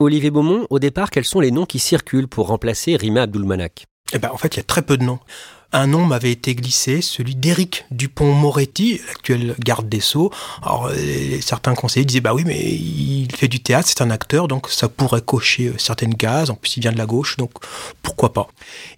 Olivier 0.00 0.30
Beaumont, 0.30 0.64
au 0.70 0.78
départ, 0.78 1.10
quels 1.10 1.24
sont 1.24 1.40
les 1.40 1.50
noms 1.50 1.66
qui 1.66 1.80
circulent 1.80 2.28
pour 2.28 2.46
remplacer 2.46 2.96
Rima 2.96 3.22
Abdulmanak? 3.22 3.86
Eh 4.12 4.18
ben, 4.18 4.30
en 4.32 4.36
fait, 4.36 4.54
il 4.54 4.58
y 4.58 4.60
a 4.60 4.64
très 4.64 4.82
peu 4.82 4.96
de 4.96 5.02
noms 5.02 5.18
un 5.72 5.86
nom 5.86 6.06
m'avait 6.06 6.32
été 6.32 6.54
glissé, 6.54 7.02
celui 7.02 7.34
d'Éric 7.34 7.84
Dupont-Moretti, 7.90 9.02
l'actuel 9.06 9.54
garde 9.58 9.86
des 9.86 10.00
Sceaux. 10.00 10.32
Alors, 10.62 10.88
euh, 10.90 11.40
certains 11.42 11.74
conseillers 11.74 12.06
disaient, 12.06 12.22
bah 12.22 12.32
oui, 12.32 12.44
mais 12.46 12.58
il 12.58 13.28
fait 13.36 13.48
du 13.48 13.60
théâtre, 13.60 13.86
c'est 13.86 14.00
un 14.00 14.10
acteur, 14.10 14.48
donc 14.48 14.70
ça 14.70 14.88
pourrait 14.88 15.20
cocher 15.20 15.66
euh, 15.66 15.74
certaines 15.76 16.14
cases. 16.14 16.48
En 16.48 16.54
plus, 16.54 16.78
il 16.78 16.80
vient 16.80 16.92
de 16.92 16.96
la 16.96 17.04
gauche, 17.04 17.36
donc 17.36 17.50
pourquoi 18.02 18.32
pas. 18.32 18.48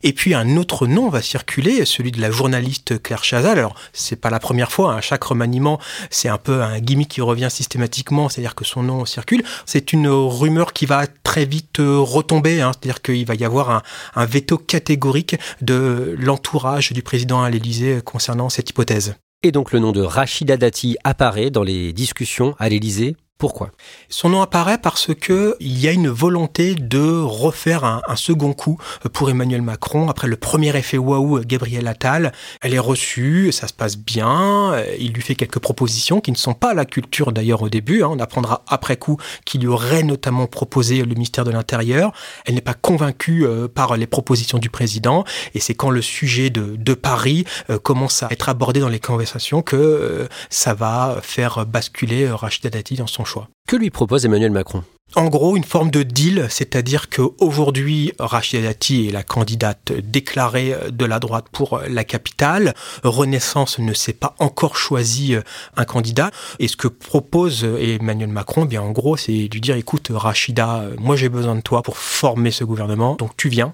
Et 0.05 0.13
puis, 0.13 0.33
un 0.33 0.57
autre 0.57 0.87
nom 0.87 1.09
va 1.09 1.23
circuler, 1.23 1.85
celui 1.85 2.13
de 2.13 2.21
la 2.21 2.31
journaliste 2.31 3.03
Claire 3.03 3.25
Chazal. 3.25 3.59
Alors, 3.59 3.75
c'est 3.93 4.17
pas 4.17 4.31
la 4.31 4.39
première 4.39 4.71
fois, 4.71 4.95
hein. 4.95 5.01
chaque 5.01 5.25
remaniement, 5.25 5.81
c'est 6.09 6.29
un 6.29 6.39
peu 6.39 6.63
un 6.63 6.79
gimmick 6.79 7.09
qui 7.09 7.21
revient 7.21 7.49
systématiquement, 7.51 8.29
c'est-à-dire 8.29 8.55
que 8.55 8.65
son 8.65 8.85
nom 8.85 9.05
circule. 9.07 9.43
C'est 9.67 9.93
une 9.93 10.07
rumeur 10.07 10.73
qui 10.73 10.87
va 10.87 11.09
très 11.25 11.47
vite 11.47 11.81
euh, 11.81 11.99
retomber, 11.99 12.61
hein. 12.61 12.71
c'est-à-dire 12.73 13.03
qu'il 13.03 13.27
va 13.27 13.35
y 13.35 13.45
avoir 13.45 13.83
un 14.15 14.25
veto 14.25 14.57
catégorique 14.57 15.37
de 15.63 16.15
l'entourage 16.17 16.60
du 16.93 17.03
président 17.03 17.43
à 17.43 17.51
l'Élysée 17.51 18.01
concernant 18.05 18.49
cette 18.49 18.71
hypothèse. 18.71 19.15
Et 19.43 19.53
donc 19.53 19.73
le 19.73 19.79
nom 19.79 19.93
de 19.93 20.03
Rachida 20.03 20.57
Dati 20.57 20.99
apparaît 21.05 21.51
dans 21.51 21.63
les 21.63 21.93
discussions 21.93 22.55
à 22.59 22.69
l'Élysée 22.69 23.17
pourquoi? 23.41 23.71
Son 24.11 24.29
nom 24.29 24.43
apparaît 24.43 24.77
parce 24.77 25.15
que 25.15 25.57
il 25.61 25.81
y 25.81 25.89
a 25.89 25.93
une 25.93 26.11
volonté 26.11 26.75
de 26.75 27.23
refaire 27.23 27.85
un, 27.85 28.17
second 28.17 28.53
coup 28.53 28.79
pour 29.15 29.31
Emmanuel 29.31 29.63
Macron 29.63 30.11
après 30.11 30.29
le 30.29 30.37
premier 30.37 30.77
effet 30.77 30.99
waouh 30.99 31.41
Gabriel 31.41 31.89
Attal. 31.89 32.33
Elle 32.61 32.75
est 32.75 32.79
reçue, 32.79 33.51
ça 33.51 33.67
se 33.67 33.73
passe 33.73 33.97
bien. 33.97 34.79
Il 34.99 35.15
lui 35.15 35.23
fait 35.23 35.37
quelques 35.37 35.59
propositions 35.59 36.21
qui 36.21 36.33
ne 36.33 36.37
sont 36.37 36.53
pas 36.53 36.75
la 36.75 36.85
culture 36.85 37.33
d'ailleurs 37.33 37.63
au 37.63 37.71
début. 37.71 38.03
Hein. 38.03 38.11
On 38.11 38.19
apprendra 38.19 38.63
après 38.69 38.99
coup 38.99 39.17
qu'il 39.47 39.63
lui 39.63 39.69
aurait 39.69 40.03
notamment 40.03 40.47
proposé 40.47 41.03
le 41.03 41.15
ministère 41.15 41.45
de 41.45 41.51
l'Intérieur. 41.51 42.13
Elle 42.45 42.57
n'est 42.57 42.61
pas 42.61 42.75
convaincue 42.75 43.47
euh, 43.47 43.69
par 43.69 43.97
les 43.97 44.07
propositions 44.07 44.59
du 44.59 44.69
président 44.69 45.25
et 45.55 45.61
c'est 45.61 45.75
quand 45.75 45.91
le 45.91 46.03
sujet 46.03 46.51
de, 46.51 46.93
Paris 46.93 47.47
euh, 47.71 47.79
commence 47.79 48.23
à 48.23 48.29
être 48.31 48.51
abordé 48.51 48.81
dans 48.81 48.89
les 48.91 49.01
conversations 49.01 49.63
que 49.63 49.77
euh, 49.77 50.27
ça 50.51 50.75
va 50.75 51.21
faire 51.23 51.65
basculer 51.65 52.29
Rachida 52.29 52.69
Dati 52.69 52.97
dans 52.97 53.07
son 53.07 53.25
choix. 53.31 53.49
Que 53.69 53.77
lui 53.77 53.91
propose 53.91 54.25
Emmanuel 54.25 54.51
Macron? 54.51 54.83
En 55.17 55.27
gros, 55.27 55.57
une 55.57 55.65
forme 55.65 55.91
de 55.91 56.05
deal, 56.05 56.47
c'est-à-dire 56.51 57.09
qu'aujourd'hui, 57.11 58.13
Rachida 58.21 58.63
Dati 58.63 59.09
est 59.09 59.11
la 59.11 59.25
candidate 59.25 59.93
déclarée 60.05 60.73
de 60.93 61.05
la 61.05 61.19
droite 61.19 61.47
pour 61.51 61.81
la 61.89 62.05
capitale. 62.05 62.75
Renaissance 63.03 63.81
ne 63.81 63.93
s'est 63.93 64.13
pas 64.13 64.37
encore 64.39 64.77
choisi 64.77 65.35
un 65.77 65.85
candidat. 65.85 66.31
Et 66.61 66.69
ce 66.69 66.77
que 66.77 66.87
propose 66.87 67.65
Emmanuel 67.65 68.29
Macron, 68.29 68.67
bien 68.67 68.83
en 68.83 68.93
gros, 68.93 69.17
c'est 69.17 69.33
lui 69.33 69.61
dire, 69.61 69.75
écoute, 69.75 70.13
Rachida, 70.15 70.85
moi 71.01 71.17
j'ai 71.17 71.29
besoin 71.29 71.57
de 71.57 71.61
toi 71.61 71.83
pour 71.83 71.97
former 71.97 72.53
ce 72.53 72.63
gouvernement, 72.63 73.17
donc 73.17 73.37
tu 73.37 73.49
viens. 73.49 73.73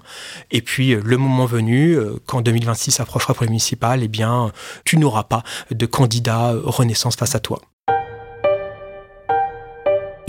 Et 0.49 0.63
puis, 0.63 0.95
le 0.95 1.17
moment 1.17 1.45
venu, 1.45 1.99
quand 2.25 2.41
2026 2.41 2.99
approchera 2.99 3.35
pour 3.35 3.43
les 3.43 3.49
municipales, 3.49 4.01
eh 4.01 4.07
bien, 4.07 4.51
tu 4.85 4.97
n'auras 4.97 5.25
pas 5.25 5.43
de 5.69 5.85
candidat 5.85 6.55
Renaissance 6.63 7.15
face 7.15 7.35
à 7.35 7.39
toi. 7.39 7.61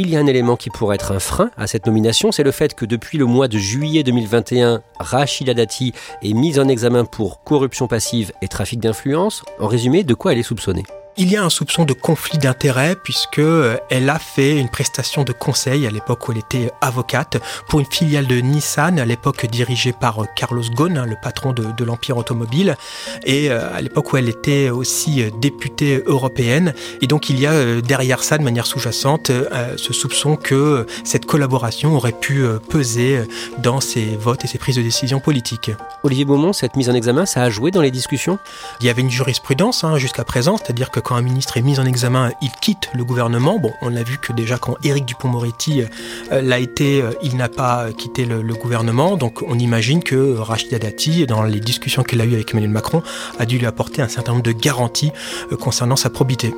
Il 0.00 0.10
y 0.10 0.16
a 0.16 0.20
un 0.20 0.28
élément 0.28 0.54
qui 0.54 0.70
pourrait 0.70 0.94
être 0.94 1.10
un 1.10 1.18
frein 1.18 1.50
à 1.56 1.66
cette 1.66 1.86
nomination, 1.86 2.30
c'est 2.30 2.44
le 2.44 2.52
fait 2.52 2.72
que 2.74 2.84
depuis 2.84 3.18
le 3.18 3.24
mois 3.24 3.48
de 3.48 3.58
juillet 3.58 4.04
2021, 4.04 4.80
Rachida 5.00 5.54
Dati 5.54 5.92
est 6.22 6.34
mise 6.34 6.60
en 6.60 6.68
examen 6.68 7.04
pour 7.04 7.42
corruption 7.42 7.88
passive 7.88 8.30
et 8.40 8.46
trafic 8.46 8.78
d'influence. 8.78 9.42
En 9.58 9.66
résumé, 9.66 10.04
de 10.04 10.14
quoi 10.14 10.32
elle 10.32 10.38
est 10.38 10.44
soupçonnée? 10.44 10.84
Il 11.18 11.32
y 11.32 11.36
a 11.36 11.44
un 11.44 11.50
soupçon 11.50 11.84
de 11.84 11.92
conflit 11.92 12.38
d'intérêts 12.38 12.94
puisque 12.94 13.40
euh, 13.40 13.76
elle 13.90 14.08
a 14.08 14.20
fait 14.20 14.56
une 14.56 14.68
prestation 14.68 15.24
de 15.24 15.32
conseil 15.32 15.84
à 15.84 15.90
l'époque 15.90 16.28
où 16.28 16.32
elle 16.32 16.38
était 16.38 16.70
avocate 16.80 17.38
pour 17.68 17.80
une 17.80 17.86
filiale 17.86 18.28
de 18.28 18.36
Nissan, 18.36 19.00
à 19.00 19.04
l'époque 19.04 19.44
dirigée 19.46 19.92
par 19.92 20.22
euh, 20.22 20.26
Carlos 20.36 20.62
Ghosn, 20.72 20.96
hein, 20.96 21.06
le 21.06 21.16
patron 21.20 21.52
de, 21.52 21.64
de 21.76 21.84
l'empire 21.84 22.16
automobile, 22.16 22.76
et 23.24 23.50
euh, 23.50 23.74
à 23.74 23.80
l'époque 23.80 24.12
où 24.12 24.16
elle 24.16 24.28
était 24.28 24.70
aussi 24.70 25.24
députée 25.40 26.04
européenne. 26.06 26.72
Et 27.02 27.08
donc 27.08 27.30
il 27.30 27.40
y 27.40 27.48
a 27.48 27.80
derrière 27.80 28.22
ça, 28.22 28.38
de 28.38 28.44
manière 28.44 28.66
sous-jacente, 28.66 29.32
ce 29.76 29.92
soupçon 29.92 30.36
que 30.36 30.86
cette 31.02 31.26
collaboration 31.26 31.96
aurait 31.96 32.12
pu 32.12 32.44
peser 32.68 33.22
dans 33.58 33.80
ses 33.80 34.16
votes 34.16 34.44
et 34.44 34.46
ses 34.46 34.58
prises 34.58 34.76
de 34.76 34.82
décision 34.82 35.18
politiques. 35.18 35.72
Olivier 36.04 36.24
Beaumont, 36.24 36.52
cette 36.52 36.76
mise 36.76 36.88
en 36.88 36.94
examen, 36.94 37.26
ça 37.26 37.42
a 37.42 37.50
joué 37.50 37.72
dans 37.72 37.80
les 37.80 37.90
discussions? 37.90 38.38
Il 38.80 38.86
y 38.86 38.90
avait 38.90 39.02
une 39.02 39.10
jurisprudence 39.10 39.82
hein, 39.82 39.98
jusqu'à 39.98 40.24
présent, 40.24 40.56
c'est-à-dire 40.56 40.90
que 40.90 41.00
quand 41.08 41.16
un 41.16 41.22
ministre 41.22 41.56
est 41.56 41.62
mis 41.62 41.80
en 41.80 41.86
examen, 41.86 42.32
il 42.42 42.50
quitte 42.60 42.90
le 42.92 43.02
gouvernement. 43.02 43.58
Bon, 43.58 43.72
on 43.80 43.88
l'a 43.88 44.02
vu 44.02 44.18
que 44.18 44.34
déjà 44.34 44.58
quand 44.58 44.76
Éric 44.84 45.06
Dupont-Moretti 45.06 45.84
euh, 46.32 46.42
l'a 46.42 46.58
été, 46.58 47.00
euh, 47.00 47.12
il 47.22 47.38
n'a 47.38 47.48
pas 47.48 47.92
quitté 47.96 48.26
le, 48.26 48.42
gouvernement. 48.52 49.16
Donc 49.16 49.40
on 49.40 49.58
imagine 49.58 50.02
que 50.02 50.36
Rachida 50.36 50.78
Dati, 50.78 51.24
dans 51.24 51.44
les 51.44 51.60
discussions 51.60 52.02
qu'elle 52.02 52.20
a 52.20 52.26
eues 52.26 52.34
avec 52.34 52.50
Emmanuel 52.52 52.72
Macron, 52.72 53.02
a 53.38 53.46
dû 53.46 53.56
lui 53.56 53.64
apporter 53.64 54.02
un 54.02 54.08
certain 54.08 54.32
nombre 54.32 54.44
de 54.44 54.52
garanties 54.52 55.12
euh, 55.50 55.56
concernant 55.56 55.96
sa 55.96 56.10
probité. 56.10 56.52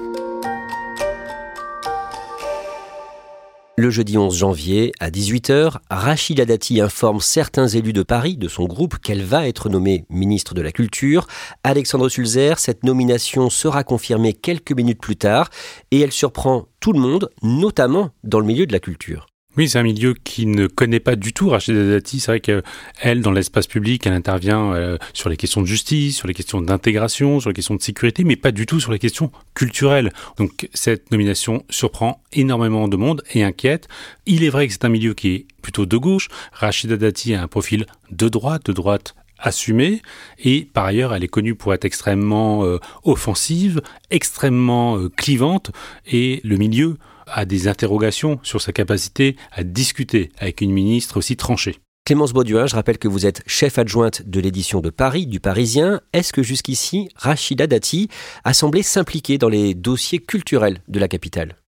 Le 3.80 3.88
jeudi 3.88 4.18
11 4.18 4.36
janvier, 4.36 4.92
à 5.00 5.08
18h, 5.08 5.76
Rachida 5.88 6.44
Dati 6.44 6.82
informe 6.82 7.20
certains 7.20 7.66
élus 7.66 7.94
de 7.94 8.02
Paris, 8.02 8.36
de 8.36 8.46
son 8.46 8.66
groupe, 8.66 8.98
qu'elle 8.98 9.22
va 9.24 9.48
être 9.48 9.70
nommée 9.70 10.04
ministre 10.10 10.52
de 10.52 10.60
la 10.60 10.70
Culture. 10.70 11.26
Alexandre 11.64 12.10
Sulzer, 12.10 12.58
cette 12.58 12.84
nomination 12.84 13.48
sera 13.48 13.82
confirmée 13.82 14.34
quelques 14.34 14.72
minutes 14.72 15.00
plus 15.00 15.16
tard 15.16 15.48
et 15.92 16.00
elle 16.00 16.12
surprend 16.12 16.66
tout 16.78 16.92
le 16.92 17.00
monde, 17.00 17.30
notamment 17.42 18.10
dans 18.22 18.40
le 18.40 18.44
milieu 18.44 18.66
de 18.66 18.72
la 18.74 18.80
culture. 18.80 19.29
Oui, 19.56 19.68
c'est 19.68 19.78
un 19.78 19.82
milieu 19.82 20.14
qui 20.14 20.46
ne 20.46 20.68
connaît 20.68 21.00
pas 21.00 21.16
du 21.16 21.32
tout 21.32 21.48
Rachida 21.48 21.84
Dati. 21.84 22.20
C'est 22.20 22.30
vrai 22.30 22.40
qu'elle, 22.40 23.20
dans 23.20 23.32
l'espace 23.32 23.66
public, 23.66 24.06
elle 24.06 24.12
intervient 24.12 24.72
euh, 24.72 24.96
sur 25.12 25.28
les 25.28 25.36
questions 25.36 25.60
de 25.60 25.66
justice, 25.66 26.16
sur 26.16 26.28
les 26.28 26.34
questions 26.34 26.62
d'intégration, 26.62 27.40
sur 27.40 27.50
les 27.50 27.54
questions 27.54 27.74
de 27.74 27.82
sécurité, 27.82 28.22
mais 28.22 28.36
pas 28.36 28.52
du 28.52 28.64
tout 28.64 28.78
sur 28.78 28.92
les 28.92 29.00
questions 29.00 29.32
culturelles. 29.54 30.12
Donc 30.38 30.68
cette 30.72 31.10
nomination 31.10 31.64
surprend 31.68 32.22
énormément 32.32 32.86
de 32.86 32.96
monde 32.96 33.24
et 33.34 33.42
inquiète. 33.42 33.88
Il 34.24 34.44
est 34.44 34.50
vrai 34.50 34.68
que 34.68 34.72
c'est 34.72 34.84
un 34.84 34.88
milieu 34.88 35.14
qui 35.14 35.30
est 35.30 35.46
plutôt 35.62 35.84
de 35.84 35.96
gauche. 35.96 36.28
Rachida 36.52 36.96
Dati 36.96 37.34
a 37.34 37.42
un 37.42 37.48
profil 37.48 37.86
de 38.12 38.28
droite, 38.28 38.66
de 38.66 38.72
droite 38.72 39.16
assumée 39.40 40.02
et 40.38 40.68
par 40.70 40.84
ailleurs 40.84 41.14
elle 41.14 41.24
est 41.24 41.28
connue 41.28 41.54
pour 41.54 41.74
être 41.74 41.84
extrêmement 41.84 42.64
euh, 42.64 42.78
offensive, 43.04 43.80
extrêmement 44.10 44.98
euh, 44.98 45.08
clivante 45.08 45.70
et 46.06 46.40
le 46.44 46.56
milieu 46.56 46.98
a 47.32 47.44
des 47.44 47.68
interrogations 47.68 48.38
sur 48.42 48.60
sa 48.60 48.72
capacité 48.72 49.36
à 49.52 49.64
discuter 49.64 50.30
avec 50.38 50.60
une 50.60 50.72
ministre 50.72 51.16
aussi 51.16 51.36
tranchée. 51.36 51.78
Clémence 52.04 52.32
Bauduin, 52.32 52.66
je 52.66 52.74
rappelle 52.74 52.98
que 52.98 53.08
vous 53.08 53.26
êtes 53.26 53.42
chef 53.46 53.78
adjointe 53.78 54.22
de 54.28 54.40
l'édition 54.40 54.80
de 54.80 54.90
Paris, 54.90 55.26
du 55.26 55.38
Parisien. 55.38 56.00
Est-ce 56.12 56.32
que 56.32 56.42
jusqu'ici, 56.42 57.08
Rachida 57.14 57.66
Dati 57.66 58.08
a 58.42 58.52
semblé 58.52 58.82
s'impliquer 58.82 59.38
dans 59.38 59.48
les 59.48 59.74
dossiers 59.74 60.18
culturels 60.18 60.82
de 60.88 60.98
la 60.98 61.08
capitale? 61.08 61.59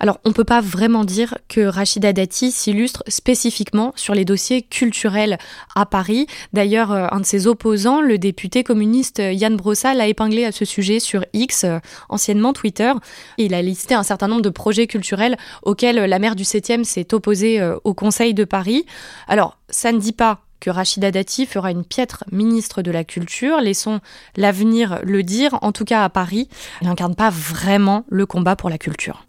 Alors, 0.00 0.18
on 0.24 0.30
ne 0.30 0.34
peut 0.34 0.44
pas 0.44 0.62
vraiment 0.62 1.04
dire 1.04 1.36
que 1.48 1.60
Rachida 1.60 2.14
Dati 2.14 2.50
s'illustre 2.50 3.04
spécifiquement 3.06 3.92
sur 3.96 4.14
les 4.14 4.24
dossiers 4.24 4.62
culturels 4.62 5.38
à 5.76 5.84
Paris. 5.84 6.26
D'ailleurs, 6.54 6.90
euh, 6.90 7.06
un 7.10 7.20
de 7.20 7.26
ses 7.26 7.46
opposants, 7.46 8.00
le 8.00 8.16
député 8.16 8.64
communiste 8.64 9.18
Yann 9.18 9.56
Brossa, 9.56 9.92
l'a 9.92 10.06
épinglé 10.06 10.46
à 10.46 10.52
ce 10.52 10.64
sujet 10.64 11.00
sur 11.00 11.26
X, 11.34 11.64
euh, 11.64 11.78
anciennement 12.08 12.54
Twitter. 12.54 12.92
il 13.36 13.52
a 13.52 13.60
listé 13.60 13.94
un 13.94 14.02
certain 14.02 14.26
nombre 14.26 14.40
de 14.40 14.48
projets 14.48 14.86
culturels 14.86 15.36
auxquels 15.64 15.96
la 15.96 16.18
maire 16.18 16.34
du 16.34 16.44
7e 16.44 16.82
s'est 16.82 17.12
opposée 17.12 17.60
euh, 17.60 17.76
au 17.84 17.92
Conseil 17.92 18.32
de 18.32 18.44
Paris. 18.44 18.86
Alors, 19.28 19.58
ça 19.68 19.92
ne 19.92 19.98
dit 19.98 20.12
pas 20.12 20.40
que 20.60 20.70
Rachida 20.70 21.10
Dati 21.10 21.44
fera 21.44 21.70
une 21.70 21.84
piètre 21.84 22.24
ministre 22.32 22.80
de 22.80 22.90
la 22.90 23.04
Culture. 23.04 23.60
Laissons 23.60 24.00
l'avenir 24.36 25.00
le 25.02 25.22
dire. 25.22 25.58
En 25.62 25.72
tout 25.72 25.84
cas, 25.84 26.04
à 26.04 26.08
Paris, 26.08 26.48
elle 26.80 26.88
n'incarne 26.88 27.14
pas 27.14 27.30
vraiment 27.30 28.04
le 28.08 28.24
combat 28.26 28.56
pour 28.56 28.70
la 28.70 28.78
culture. 28.78 29.26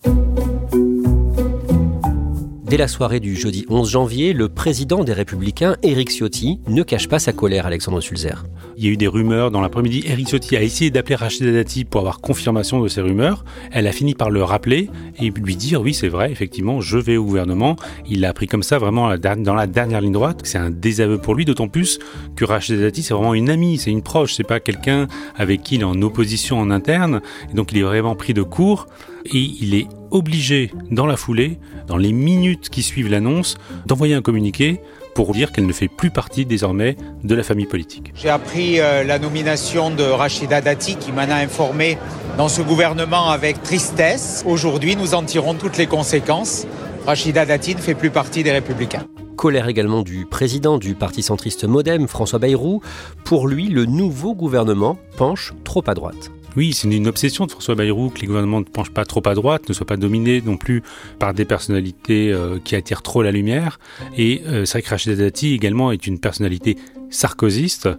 Dès 2.71 2.77
la 2.77 2.87
soirée 2.87 3.19
du 3.19 3.35
jeudi 3.35 3.65
11 3.67 3.89
janvier, 3.89 4.31
le 4.31 4.47
président 4.47 5.03
des 5.03 5.11
Républicains, 5.11 5.75
Éric 5.83 6.09
Ciotti, 6.09 6.61
ne 6.69 6.83
cache 6.83 7.09
pas 7.09 7.19
sa 7.19 7.33
colère, 7.33 7.65
Alexandre 7.65 7.99
Sulzer. 7.99 8.45
Il 8.77 8.85
y 8.85 8.87
a 8.87 8.91
eu 8.91 8.95
des 8.95 9.09
rumeurs 9.09 9.51
dans 9.51 9.59
l'après-midi. 9.59 10.03
Éric 10.07 10.29
Ciotti 10.29 10.55
a 10.55 10.61
essayé 10.63 10.89
d'appeler 10.89 11.15
Rachida 11.15 11.51
Dati 11.51 11.83
pour 11.83 11.99
avoir 11.99 12.21
confirmation 12.21 12.79
de 12.79 12.87
ces 12.87 13.01
rumeurs. 13.01 13.43
Elle 13.73 13.87
a 13.87 13.91
fini 13.91 14.15
par 14.15 14.29
le 14.29 14.41
rappeler 14.41 14.89
et 15.19 15.31
lui 15.31 15.57
dire 15.57 15.81
oui, 15.81 15.93
c'est 15.93 16.07
vrai, 16.07 16.31
effectivement, 16.31 16.79
je 16.79 16.97
vais 16.97 17.17
au 17.17 17.25
gouvernement. 17.25 17.75
Il 18.07 18.21
l'a 18.21 18.29
appris 18.29 18.47
comme 18.47 18.63
ça, 18.63 18.77
vraiment 18.77 19.13
dans 19.17 19.53
la 19.53 19.67
dernière 19.67 19.99
ligne 19.99 20.13
droite. 20.13 20.39
C'est 20.45 20.57
un 20.57 20.69
désaveu 20.69 21.17
pour 21.17 21.35
lui, 21.35 21.43
d'autant 21.43 21.67
plus 21.67 21.99
que 22.37 22.45
Rachida 22.45 22.83
Dati, 22.83 23.03
c'est 23.03 23.13
vraiment 23.13 23.33
une 23.33 23.49
amie, 23.49 23.79
c'est 23.79 23.91
une 23.91 24.01
proche, 24.01 24.35
c'est 24.35 24.47
pas 24.47 24.61
quelqu'un 24.61 25.09
avec 25.35 25.61
qui 25.61 25.75
il 25.75 25.81
est 25.81 25.83
en 25.83 26.01
opposition 26.01 26.57
en 26.57 26.71
interne. 26.71 27.19
Et 27.51 27.53
donc 27.53 27.73
il 27.73 27.79
est 27.79 27.83
vraiment 27.83 28.15
pris 28.15 28.33
de 28.33 28.43
court 28.43 28.87
et 29.25 29.37
il 29.37 29.75
est 29.75 29.87
obligé, 30.11 30.71
dans 30.89 31.05
la 31.05 31.17
foulée, 31.17 31.59
dans 31.87 31.97
les 31.97 32.11
minutes 32.11 32.69
qui 32.69 32.83
suivent 32.83 33.09
l'annonce, 33.09 33.57
d'envoyer 33.85 34.15
un 34.15 34.21
communiqué 34.21 34.81
pour 35.15 35.33
dire 35.33 35.51
qu'elle 35.51 35.65
ne 35.65 35.73
fait 35.73 35.87
plus 35.87 36.09
partie 36.09 36.45
désormais 36.45 36.95
de 37.23 37.35
la 37.35 37.43
famille 37.43 37.65
politique. 37.65 38.13
J'ai 38.15 38.29
appris 38.29 38.79
euh, 38.79 39.03
la 39.03 39.19
nomination 39.19 39.89
de 39.89 40.03
Rachida 40.03 40.61
Dati 40.61 40.95
qui 40.95 41.11
m'en 41.11 41.21
a 41.21 41.35
informé 41.35 41.97
dans 42.37 42.47
ce 42.47 42.61
gouvernement 42.61 43.29
avec 43.29 43.61
tristesse. 43.61 44.43
Aujourd'hui, 44.45 44.95
nous 44.95 45.13
en 45.13 45.23
tirons 45.23 45.53
toutes 45.53 45.77
les 45.77 45.87
conséquences. 45.87 46.65
Rachida 47.05 47.45
Dati 47.45 47.75
ne 47.75 47.81
fait 47.81 47.95
plus 47.95 48.11
partie 48.11 48.43
des 48.43 48.51
Républicains 48.51 49.05
colère 49.41 49.69
également 49.69 50.03
du 50.03 50.27
président 50.27 50.77
du 50.77 50.93
parti 50.93 51.23
centriste 51.23 51.63
Modem, 51.63 52.07
François 52.07 52.37
Bayrou. 52.37 52.83
Pour 53.25 53.47
lui, 53.47 53.69
le 53.69 53.85
nouveau 53.85 54.35
gouvernement 54.35 54.99
penche 55.17 55.55
trop 55.63 55.83
à 55.87 55.95
droite. 55.95 56.29
Oui, 56.57 56.73
c'est 56.73 56.89
une 56.89 57.07
obsession 57.07 57.45
de 57.45 57.51
François 57.51 57.75
Bayrou 57.75 58.09
que 58.09 58.19
les 58.19 58.27
gouvernements 58.27 58.59
ne 58.59 58.65
penchent 58.65 58.91
pas 58.91 59.05
trop 59.05 59.21
à 59.25 59.33
droite, 59.35 59.69
ne 59.69 59.73
soient 59.73 59.85
pas 59.85 59.97
dominés 59.97 60.41
non 60.41 60.57
plus 60.57 60.83
par 61.17 61.33
des 61.33 61.45
personnalités 61.45 62.31
euh, 62.31 62.59
qui 62.63 62.75
attirent 62.75 63.01
trop 63.01 63.23
la 63.23 63.31
lumière. 63.31 63.79
Et 64.17 64.41
euh, 64.47 64.65
c'est 64.65 65.43
également 65.43 65.91
est 65.91 66.07
une 66.07 66.19
personnalité 66.19 66.77
sarkozyste. 67.09 67.89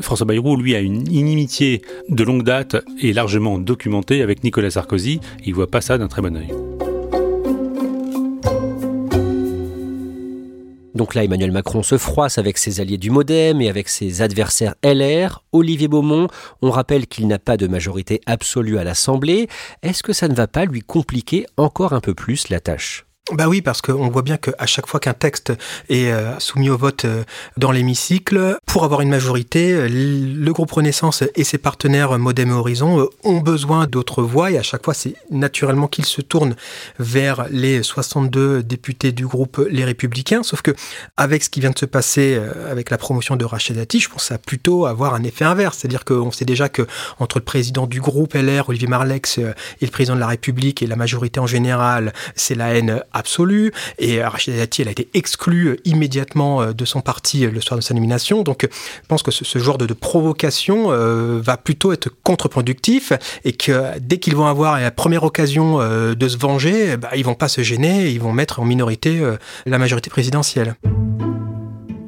François 0.00 0.26
Bayrou, 0.26 0.56
lui, 0.56 0.74
a 0.74 0.80
une 0.80 1.10
inimitié 1.12 1.82
de 2.08 2.24
longue 2.24 2.42
date 2.42 2.76
et 3.00 3.12
largement 3.12 3.58
documentée 3.58 4.22
avec 4.22 4.44
Nicolas 4.44 4.70
Sarkozy. 4.70 5.20
Il 5.44 5.54
voit 5.54 5.70
pas 5.70 5.80
ça 5.80 5.98
d'un 5.98 6.08
très 6.08 6.22
bon 6.22 6.36
œil. 6.36 6.52
Donc 10.94 11.14
là, 11.14 11.24
Emmanuel 11.24 11.52
Macron 11.52 11.82
se 11.82 11.96
froisse 11.96 12.38
avec 12.38 12.58
ses 12.58 12.80
alliés 12.80 12.98
du 12.98 13.10
Modem 13.10 13.60
et 13.60 13.68
avec 13.68 13.88
ses 13.88 14.22
adversaires 14.22 14.74
LR. 14.84 15.42
Olivier 15.52 15.88
Beaumont, 15.88 16.28
on 16.60 16.70
rappelle 16.70 17.06
qu'il 17.06 17.26
n'a 17.26 17.38
pas 17.38 17.56
de 17.56 17.66
majorité 17.66 18.20
absolue 18.26 18.78
à 18.78 18.84
l'Assemblée. 18.84 19.48
Est-ce 19.82 20.02
que 20.02 20.12
ça 20.12 20.28
ne 20.28 20.34
va 20.34 20.46
pas 20.46 20.64
lui 20.64 20.80
compliquer 20.80 21.46
encore 21.56 21.92
un 21.92 22.00
peu 22.00 22.14
plus 22.14 22.48
la 22.48 22.60
tâche? 22.60 23.06
Bah 23.32 23.48
oui, 23.48 23.62
parce 23.62 23.80
qu'on 23.80 24.10
voit 24.10 24.20
bien 24.20 24.36
qu'à 24.36 24.66
chaque 24.66 24.86
fois 24.86 25.00
qu'un 25.00 25.14
texte 25.14 25.54
est 25.88 26.12
euh, 26.12 26.38
soumis 26.38 26.68
au 26.68 26.76
vote 26.76 27.06
euh, 27.06 27.24
dans 27.56 27.72
l'hémicycle, 27.72 28.58
pour 28.66 28.84
avoir 28.84 29.00
une 29.00 29.08
majorité, 29.08 29.72
euh, 29.72 29.88
le 29.88 30.52
groupe 30.52 30.70
Renaissance 30.70 31.24
et 31.34 31.42
ses 31.42 31.56
partenaires 31.56 32.18
Modem 32.18 32.50
et 32.50 32.52
Horizon 32.52 33.08
ont 33.24 33.38
besoin 33.38 33.86
d'autres 33.86 34.22
voix 34.22 34.50
et 34.50 34.58
à 34.58 34.62
chaque 34.62 34.84
fois, 34.84 34.92
c'est 34.92 35.14
naturellement 35.30 35.88
qu'ils 35.88 36.04
se 36.04 36.20
tournent 36.20 36.56
vers 36.98 37.46
les 37.50 37.82
62 37.82 38.62
députés 38.62 39.12
du 39.12 39.26
groupe 39.26 39.66
Les 39.70 39.86
Républicains. 39.86 40.42
Sauf 40.42 40.60
que 40.60 40.72
avec 41.16 41.42
ce 41.42 41.48
qui 41.48 41.60
vient 41.60 41.70
de 41.70 41.78
se 41.78 41.86
passer 41.86 42.38
avec 42.70 42.90
la 42.90 42.98
promotion 42.98 43.36
de 43.36 43.46
Rachid 43.46 43.76
Dati, 43.76 43.98
je 43.98 44.10
pense 44.10 44.24
ça 44.24 44.36
plutôt 44.36 44.84
avoir 44.84 45.14
un 45.14 45.22
effet 45.22 45.46
inverse. 45.46 45.78
C'est-à-dire 45.78 46.04
qu'on 46.04 46.32
sait 46.32 46.44
déjà 46.44 46.68
que 46.68 46.86
entre 47.18 47.38
le 47.38 47.44
président 47.44 47.86
du 47.86 48.00
groupe 48.00 48.34
LR, 48.34 48.68
Olivier 48.68 48.88
Marlex, 48.88 49.38
et 49.38 49.44
le 49.80 49.90
président 49.90 50.16
de 50.16 50.20
la 50.20 50.26
République 50.26 50.82
et 50.82 50.86
la 50.86 50.96
majorité 50.96 51.40
en 51.40 51.46
général, 51.46 52.12
c'est 52.36 52.54
la 52.54 52.74
haine 52.74 53.02
absolue. 53.22 53.72
Et 53.98 54.22
Rachida 54.22 54.56
Dati, 54.56 54.82
elle 54.82 54.88
a 54.88 54.90
été 54.90 55.08
exclue 55.14 55.78
immédiatement 55.84 56.60
euh, 56.60 56.72
de 56.72 56.84
son 56.84 57.00
parti 57.00 57.46
euh, 57.46 57.50
le 57.50 57.60
soir 57.60 57.78
de 57.78 57.82
sa 57.82 57.94
nomination. 57.94 58.42
Donc, 58.42 58.66
je 58.68 59.06
pense 59.06 59.22
que 59.22 59.30
ce, 59.30 59.58
genre 59.58 59.78
de, 59.78 59.92
provocation 59.94 60.90
euh, 60.90 61.40
va 61.40 61.56
plutôt 61.56 61.92
être 61.92 62.08
contre-productif 62.24 63.12
et 63.44 63.52
que 63.52 63.98
dès 64.00 64.18
qu'ils 64.18 64.34
vont 64.34 64.46
avoir 64.46 64.80
la 64.80 64.90
première 64.90 65.22
occasion 65.22 65.78
de 65.78 66.28
se 66.28 66.36
venger, 66.36 66.96
bah, 66.96 67.10
ils 67.14 67.24
vont 67.24 67.34
pas 67.34 67.48
se 67.48 67.62
gêner, 67.62 68.08
ils 68.08 68.20
vont 68.20 68.32
mettre 68.32 68.58
en 68.60 68.64
minorité 68.64 69.20
la 69.66 69.78
majorité 69.78 70.10
présidentielle. 70.10 70.74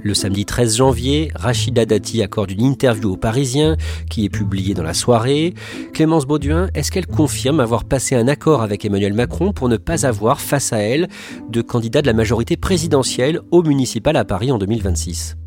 Le 0.04 0.12
samedi 0.12 0.44
13 0.44 0.76
janvier, 0.76 1.32
Rachida 1.34 1.86
Dati 1.86 2.22
accorde 2.22 2.50
une 2.50 2.60
interview 2.60 3.12
aux 3.12 3.16
Parisiens 3.16 3.78
qui 4.10 4.26
est 4.26 4.28
publiée 4.28 4.74
dans 4.74 4.82
la 4.82 4.92
soirée. 4.92 5.54
Clémence 5.94 6.26
Bauduin, 6.26 6.68
est-ce 6.74 6.92
qu'elle 6.92 7.06
confirme 7.06 7.58
avoir 7.58 7.84
passé 7.84 8.14
un 8.14 8.28
accord 8.28 8.60
avec 8.60 8.84
Emmanuel 8.84 9.14
Macron 9.14 9.54
pour 9.54 9.70
ne 9.70 9.78
pas 9.78 10.04
avoir 10.04 10.42
face 10.42 10.74
à 10.74 10.78
elle 10.80 11.08
de 11.48 11.62
candidat 11.62 12.02
de 12.02 12.06
la 12.06 12.12
majorité 12.12 12.58
présidentielle 12.58 13.40
au 13.50 13.62
municipal 13.62 14.14
à 14.18 14.26
Paris 14.26 14.52
en 14.52 14.58
2026 14.58 15.38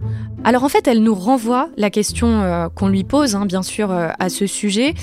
alors 0.43 0.63
en 0.63 0.69
fait, 0.69 0.87
elle 0.87 1.03
nous 1.03 1.15
renvoie 1.15 1.67
la 1.75 1.89
question 1.89 2.41
euh, 2.41 2.69
qu'on 2.69 2.87
lui 2.87 3.03
pose, 3.03 3.35
hein, 3.35 3.45
bien 3.45 3.63
sûr, 3.63 3.91
euh, 3.91 4.09
à 4.17 4.29
ce 4.29 4.45
sujet. 4.45 4.93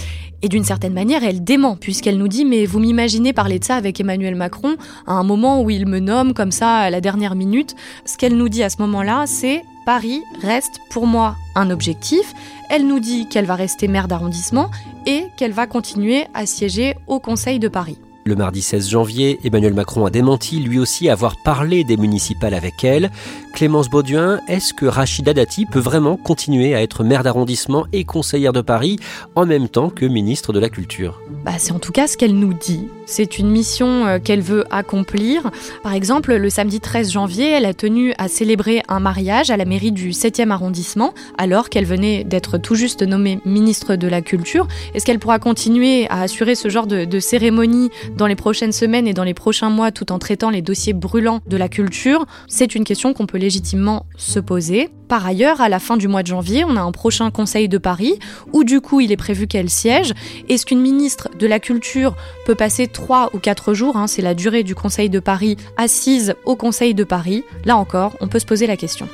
Et 0.41 0.49
d'une 0.49 0.65
certaine 0.65 0.93
manière, 0.93 1.25
elle 1.25 1.43
dément, 1.43 1.77
puisqu'elle 1.77 2.19
nous 2.19 2.29
dit 2.29 2.45
Mais 2.45 2.65
vous 2.67 2.79
m'imaginez 2.79 3.33
parler 3.33 3.59
de 3.59 3.65
ça 3.65 3.77
avec 3.77 4.01
Emmanuel 4.01 4.37
Macron 4.37 4.77
à 5.07 5.13
un 5.13 5.23
moment 5.23 5.61
où 5.61 5.71
il 5.71 5.87
me 5.87 5.99
nomme 5.99 6.35
comme 6.35 6.51
ça 6.51 6.77
à 6.77 6.91
la 6.91 7.01
dernière 7.01 7.35
minute. 7.35 7.75
Ce 8.07 8.17
qu'elle 8.17 8.37
nous 8.37 8.49
dit 8.49 8.63
à 8.63 8.71
ce 8.71 8.77
moment-là, 8.81 9.25
c'est 9.27 9.44
Paris 9.85 10.23
reste 10.41 10.81
pour 10.91 11.07
moi 11.07 11.37
un 11.55 11.71
objectif. 11.71 12.35
Elle 12.71 12.87
nous 12.87 13.01
dit 13.01 13.29
qu'elle 13.29 13.45
va 13.45 13.55
rester 13.55 13.89
maire 13.89 14.09
d'arrondissement 14.09 14.71
et 15.07 15.27
qu'elle 15.37 15.53
va 15.53 15.67
continuer 15.67 16.25
à 16.33 16.47
siéger 16.47 16.95
au 17.07 17.21
Conseil 17.21 17.59
de 17.59 17.69
Paris. 17.69 17.99
Le 18.27 18.37
mardi 18.37 18.63
16 18.63 18.89
janvier, 18.89 19.39
Emmanuel 19.45 19.75
Macron 19.75 20.07
a 20.07 20.11
démenti 20.11 20.59
lui 20.59 20.79
aussi 20.79 21.11
avoir 21.11 21.37
parlé 21.45 21.85
des 21.85 21.99
municipales 21.99 22.55
avec 22.55 22.83
elle. 22.83 23.11
Clémence 23.55 23.89
Bauduin, 23.89 24.41
est-ce 24.49 24.75
que 24.75 24.85
Rachida 24.85 25.33
Dati 25.33 25.65
peut 25.65 25.79
vraiment 25.79 26.17
continuer 26.17 26.75
à 26.75 26.83
être 26.83 27.05
maire 27.05 27.23
d'arrondissement 27.23 27.87
et 27.93 28.03
conseillère 28.03 28.53
de 28.53 28.61
Paris 28.61 28.99
en 29.37 29.47
même 29.47 29.69
temps 29.69 29.91
que 29.91 30.07
ministre 30.07 30.53
de 30.53 30.59
la 30.59 30.69
Culture? 30.69 31.21
Bah, 31.45 31.53
C'est 31.59 31.71
en 31.71 31.79
tout 31.79 31.93
cas 31.93 32.09
ce 32.09 32.17
qu'elle 32.17 32.35
nous 32.35 32.53
dit. 32.53 32.89
C'est 33.07 33.39
une 33.39 33.49
mission 33.49 34.07
euh, 34.07 34.19
qu'elle 34.19 34.41
veut 34.41 34.65
accomplir. 34.73 35.53
Par 35.85 35.93
exemple, 35.93 36.35
le 36.35 36.51
samedi 36.51 36.81
13 36.81 37.13
janvier, 37.13 37.49
elle 37.49 37.65
a 37.65 37.75
tenu 37.75 38.13
à 38.19 38.27
célébrer 38.27 38.83
un 38.89 38.99
mariage 38.99 39.51
à 39.51 39.57
la 39.57 39.65
mairie 39.65 39.93
du 39.93 40.11
7e 40.11 40.51
arrondissement, 40.51 41.15
alors 41.39 41.69
qu'elle 41.69 41.85
venait 41.85 42.25
d'être 42.25 42.59
tout 42.59 42.75
juste 42.75 43.03
nommée 43.03 43.39
ministre 43.45 43.95
de 43.95 44.09
la 44.09 44.21
Culture. 44.21 44.67
Est-ce 44.95 45.07
qu'elle 45.07 45.21
pourra 45.21 45.39
continuer 45.39 46.09
à 46.11 46.23
assurer 46.23 46.57
ce 46.57 46.69
genre 46.69 46.89
de, 46.89 47.05
de 47.05 47.21
cérémonie 47.21 47.91
dans 48.17 48.27
les 48.27 48.37
prochaines 48.37 48.73
semaines 48.73 49.07
et 49.07 49.15
dans 49.15 49.23
les 49.23 49.35
prochains 49.35 49.71
mois 49.71 49.93
tout 49.93 50.11
en 50.11 50.19
traitant 50.19 50.51
les 50.51 50.63
dossiers 50.63 50.93
brûlants 50.93 51.41
de 51.47 51.57
la 51.57 51.69
culture? 51.69 52.27
C'est 52.49 52.75
une 52.75 52.83
question 52.83 53.15
qu'on 53.15 53.27
peut 53.27 53.44
légitimement 53.45 54.07
se 54.17 54.41
poser. 54.41 54.89
Par 55.09 55.27
ailleurs, 55.27 55.61
à 55.61 55.69
la 55.69 55.79
fin 55.79 55.99
du 55.99 56.09
mois 56.09 56.23
de 56.23 56.29
janvier, 56.29 56.65
on 56.65 56.77
a 56.77 56.81
un 56.81 56.93
prochain 56.93 57.31
Conseil 57.31 57.69
de 57.69 57.77
Paris 57.77 58.19
où 58.53 58.65
du 58.65 58.81
coup 58.81 59.01
il 59.01 59.13
est 59.13 59.19
prévu 59.19 59.47
qu'elle 59.47 59.69
siège. 59.69 60.15
Est-ce 60.49 60.65
qu'une 60.65 60.81
ministre 60.81 61.29
de 61.39 61.47
la 61.47 61.61
Culture 61.61 62.17
peut 62.47 62.55
passer 62.55 62.87
trois 62.87 63.29
ou 63.35 63.39
quatre 63.39 63.75
jours, 63.75 63.99
hein, 63.99 64.07
c'est 64.07 64.23
la 64.23 64.35
durée 64.35 64.63
du 64.63 64.75
Conseil 64.75 65.11
de 65.11 65.21
Paris, 65.21 65.57
assise 65.77 66.35
au 66.47 66.57
Conseil 66.57 66.95
de 66.95 67.05
Paris? 67.05 67.45
Là 67.67 67.77
encore, 67.77 68.17
on 68.21 68.29
peut 68.29 68.39
se 68.39 68.47
poser 68.47 68.67
la 68.67 68.79
question. 68.79 69.09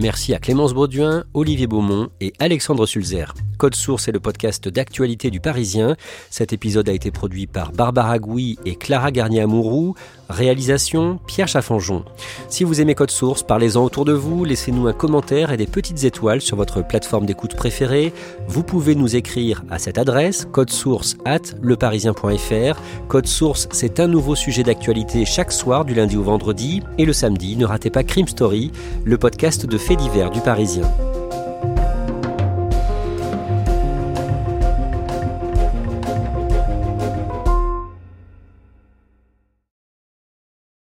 Merci 0.00 0.34
à 0.34 0.38
Clémence 0.38 0.74
Bauduin, 0.74 1.24
Olivier 1.34 1.68
Beaumont 1.68 2.08
et 2.20 2.32
Alexandre 2.40 2.84
Sulzer. 2.84 3.32
Code 3.58 3.76
Source 3.76 4.08
est 4.08 4.12
le 4.12 4.18
podcast 4.18 4.68
d'actualité 4.68 5.30
du 5.30 5.38
Parisien. 5.38 5.96
Cet 6.30 6.52
épisode 6.52 6.88
a 6.88 6.92
été 6.92 7.12
produit 7.12 7.46
par 7.46 7.70
Barbara 7.70 8.18
Gouy 8.18 8.58
et 8.66 8.74
Clara 8.74 9.12
Garnier-Amouroux. 9.12 9.94
Réalisation 10.28 11.18
Pierre 11.26 11.48
Chaffanjon. 11.48 12.04
Si 12.48 12.64
vous 12.64 12.80
aimez 12.80 12.94
Code 12.94 13.10
Source, 13.10 13.42
parlez-en 13.42 13.84
autour 13.84 14.04
de 14.04 14.12
vous, 14.12 14.44
laissez-nous 14.44 14.86
un 14.86 14.92
commentaire 14.92 15.52
et 15.52 15.56
des 15.56 15.66
petites 15.66 16.04
étoiles 16.04 16.40
sur 16.40 16.56
votre 16.56 16.86
plateforme 16.86 17.26
d'écoute 17.26 17.54
préférée. 17.54 18.12
Vous 18.48 18.62
pouvez 18.62 18.94
nous 18.94 19.16
écrire 19.16 19.62
à 19.70 19.78
cette 19.78 19.98
adresse 19.98 20.46
codesource 20.50 21.16
at 21.24 21.40
leparisien.fr. 21.62 22.80
Code 23.08 23.26
Source, 23.26 23.68
c'est 23.70 24.00
un 24.00 24.08
nouveau 24.08 24.34
sujet 24.34 24.62
d'actualité 24.62 25.24
chaque 25.24 25.52
soir 25.52 25.84
du 25.84 25.94
lundi 25.94 26.16
au 26.16 26.22
vendredi 26.22 26.82
et 26.98 27.04
le 27.04 27.12
samedi, 27.12 27.56
ne 27.56 27.66
ratez 27.66 27.90
pas 27.90 28.04
Crime 28.04 28.28
Story, 28.28 28.72
le 29.04 29.18
podcast 29.18 29.66
de 29.66 29.78
faits 29.78 29.98
divers 29.98 30.30
du 30.30 30.40
Parisien. 30.40 30.90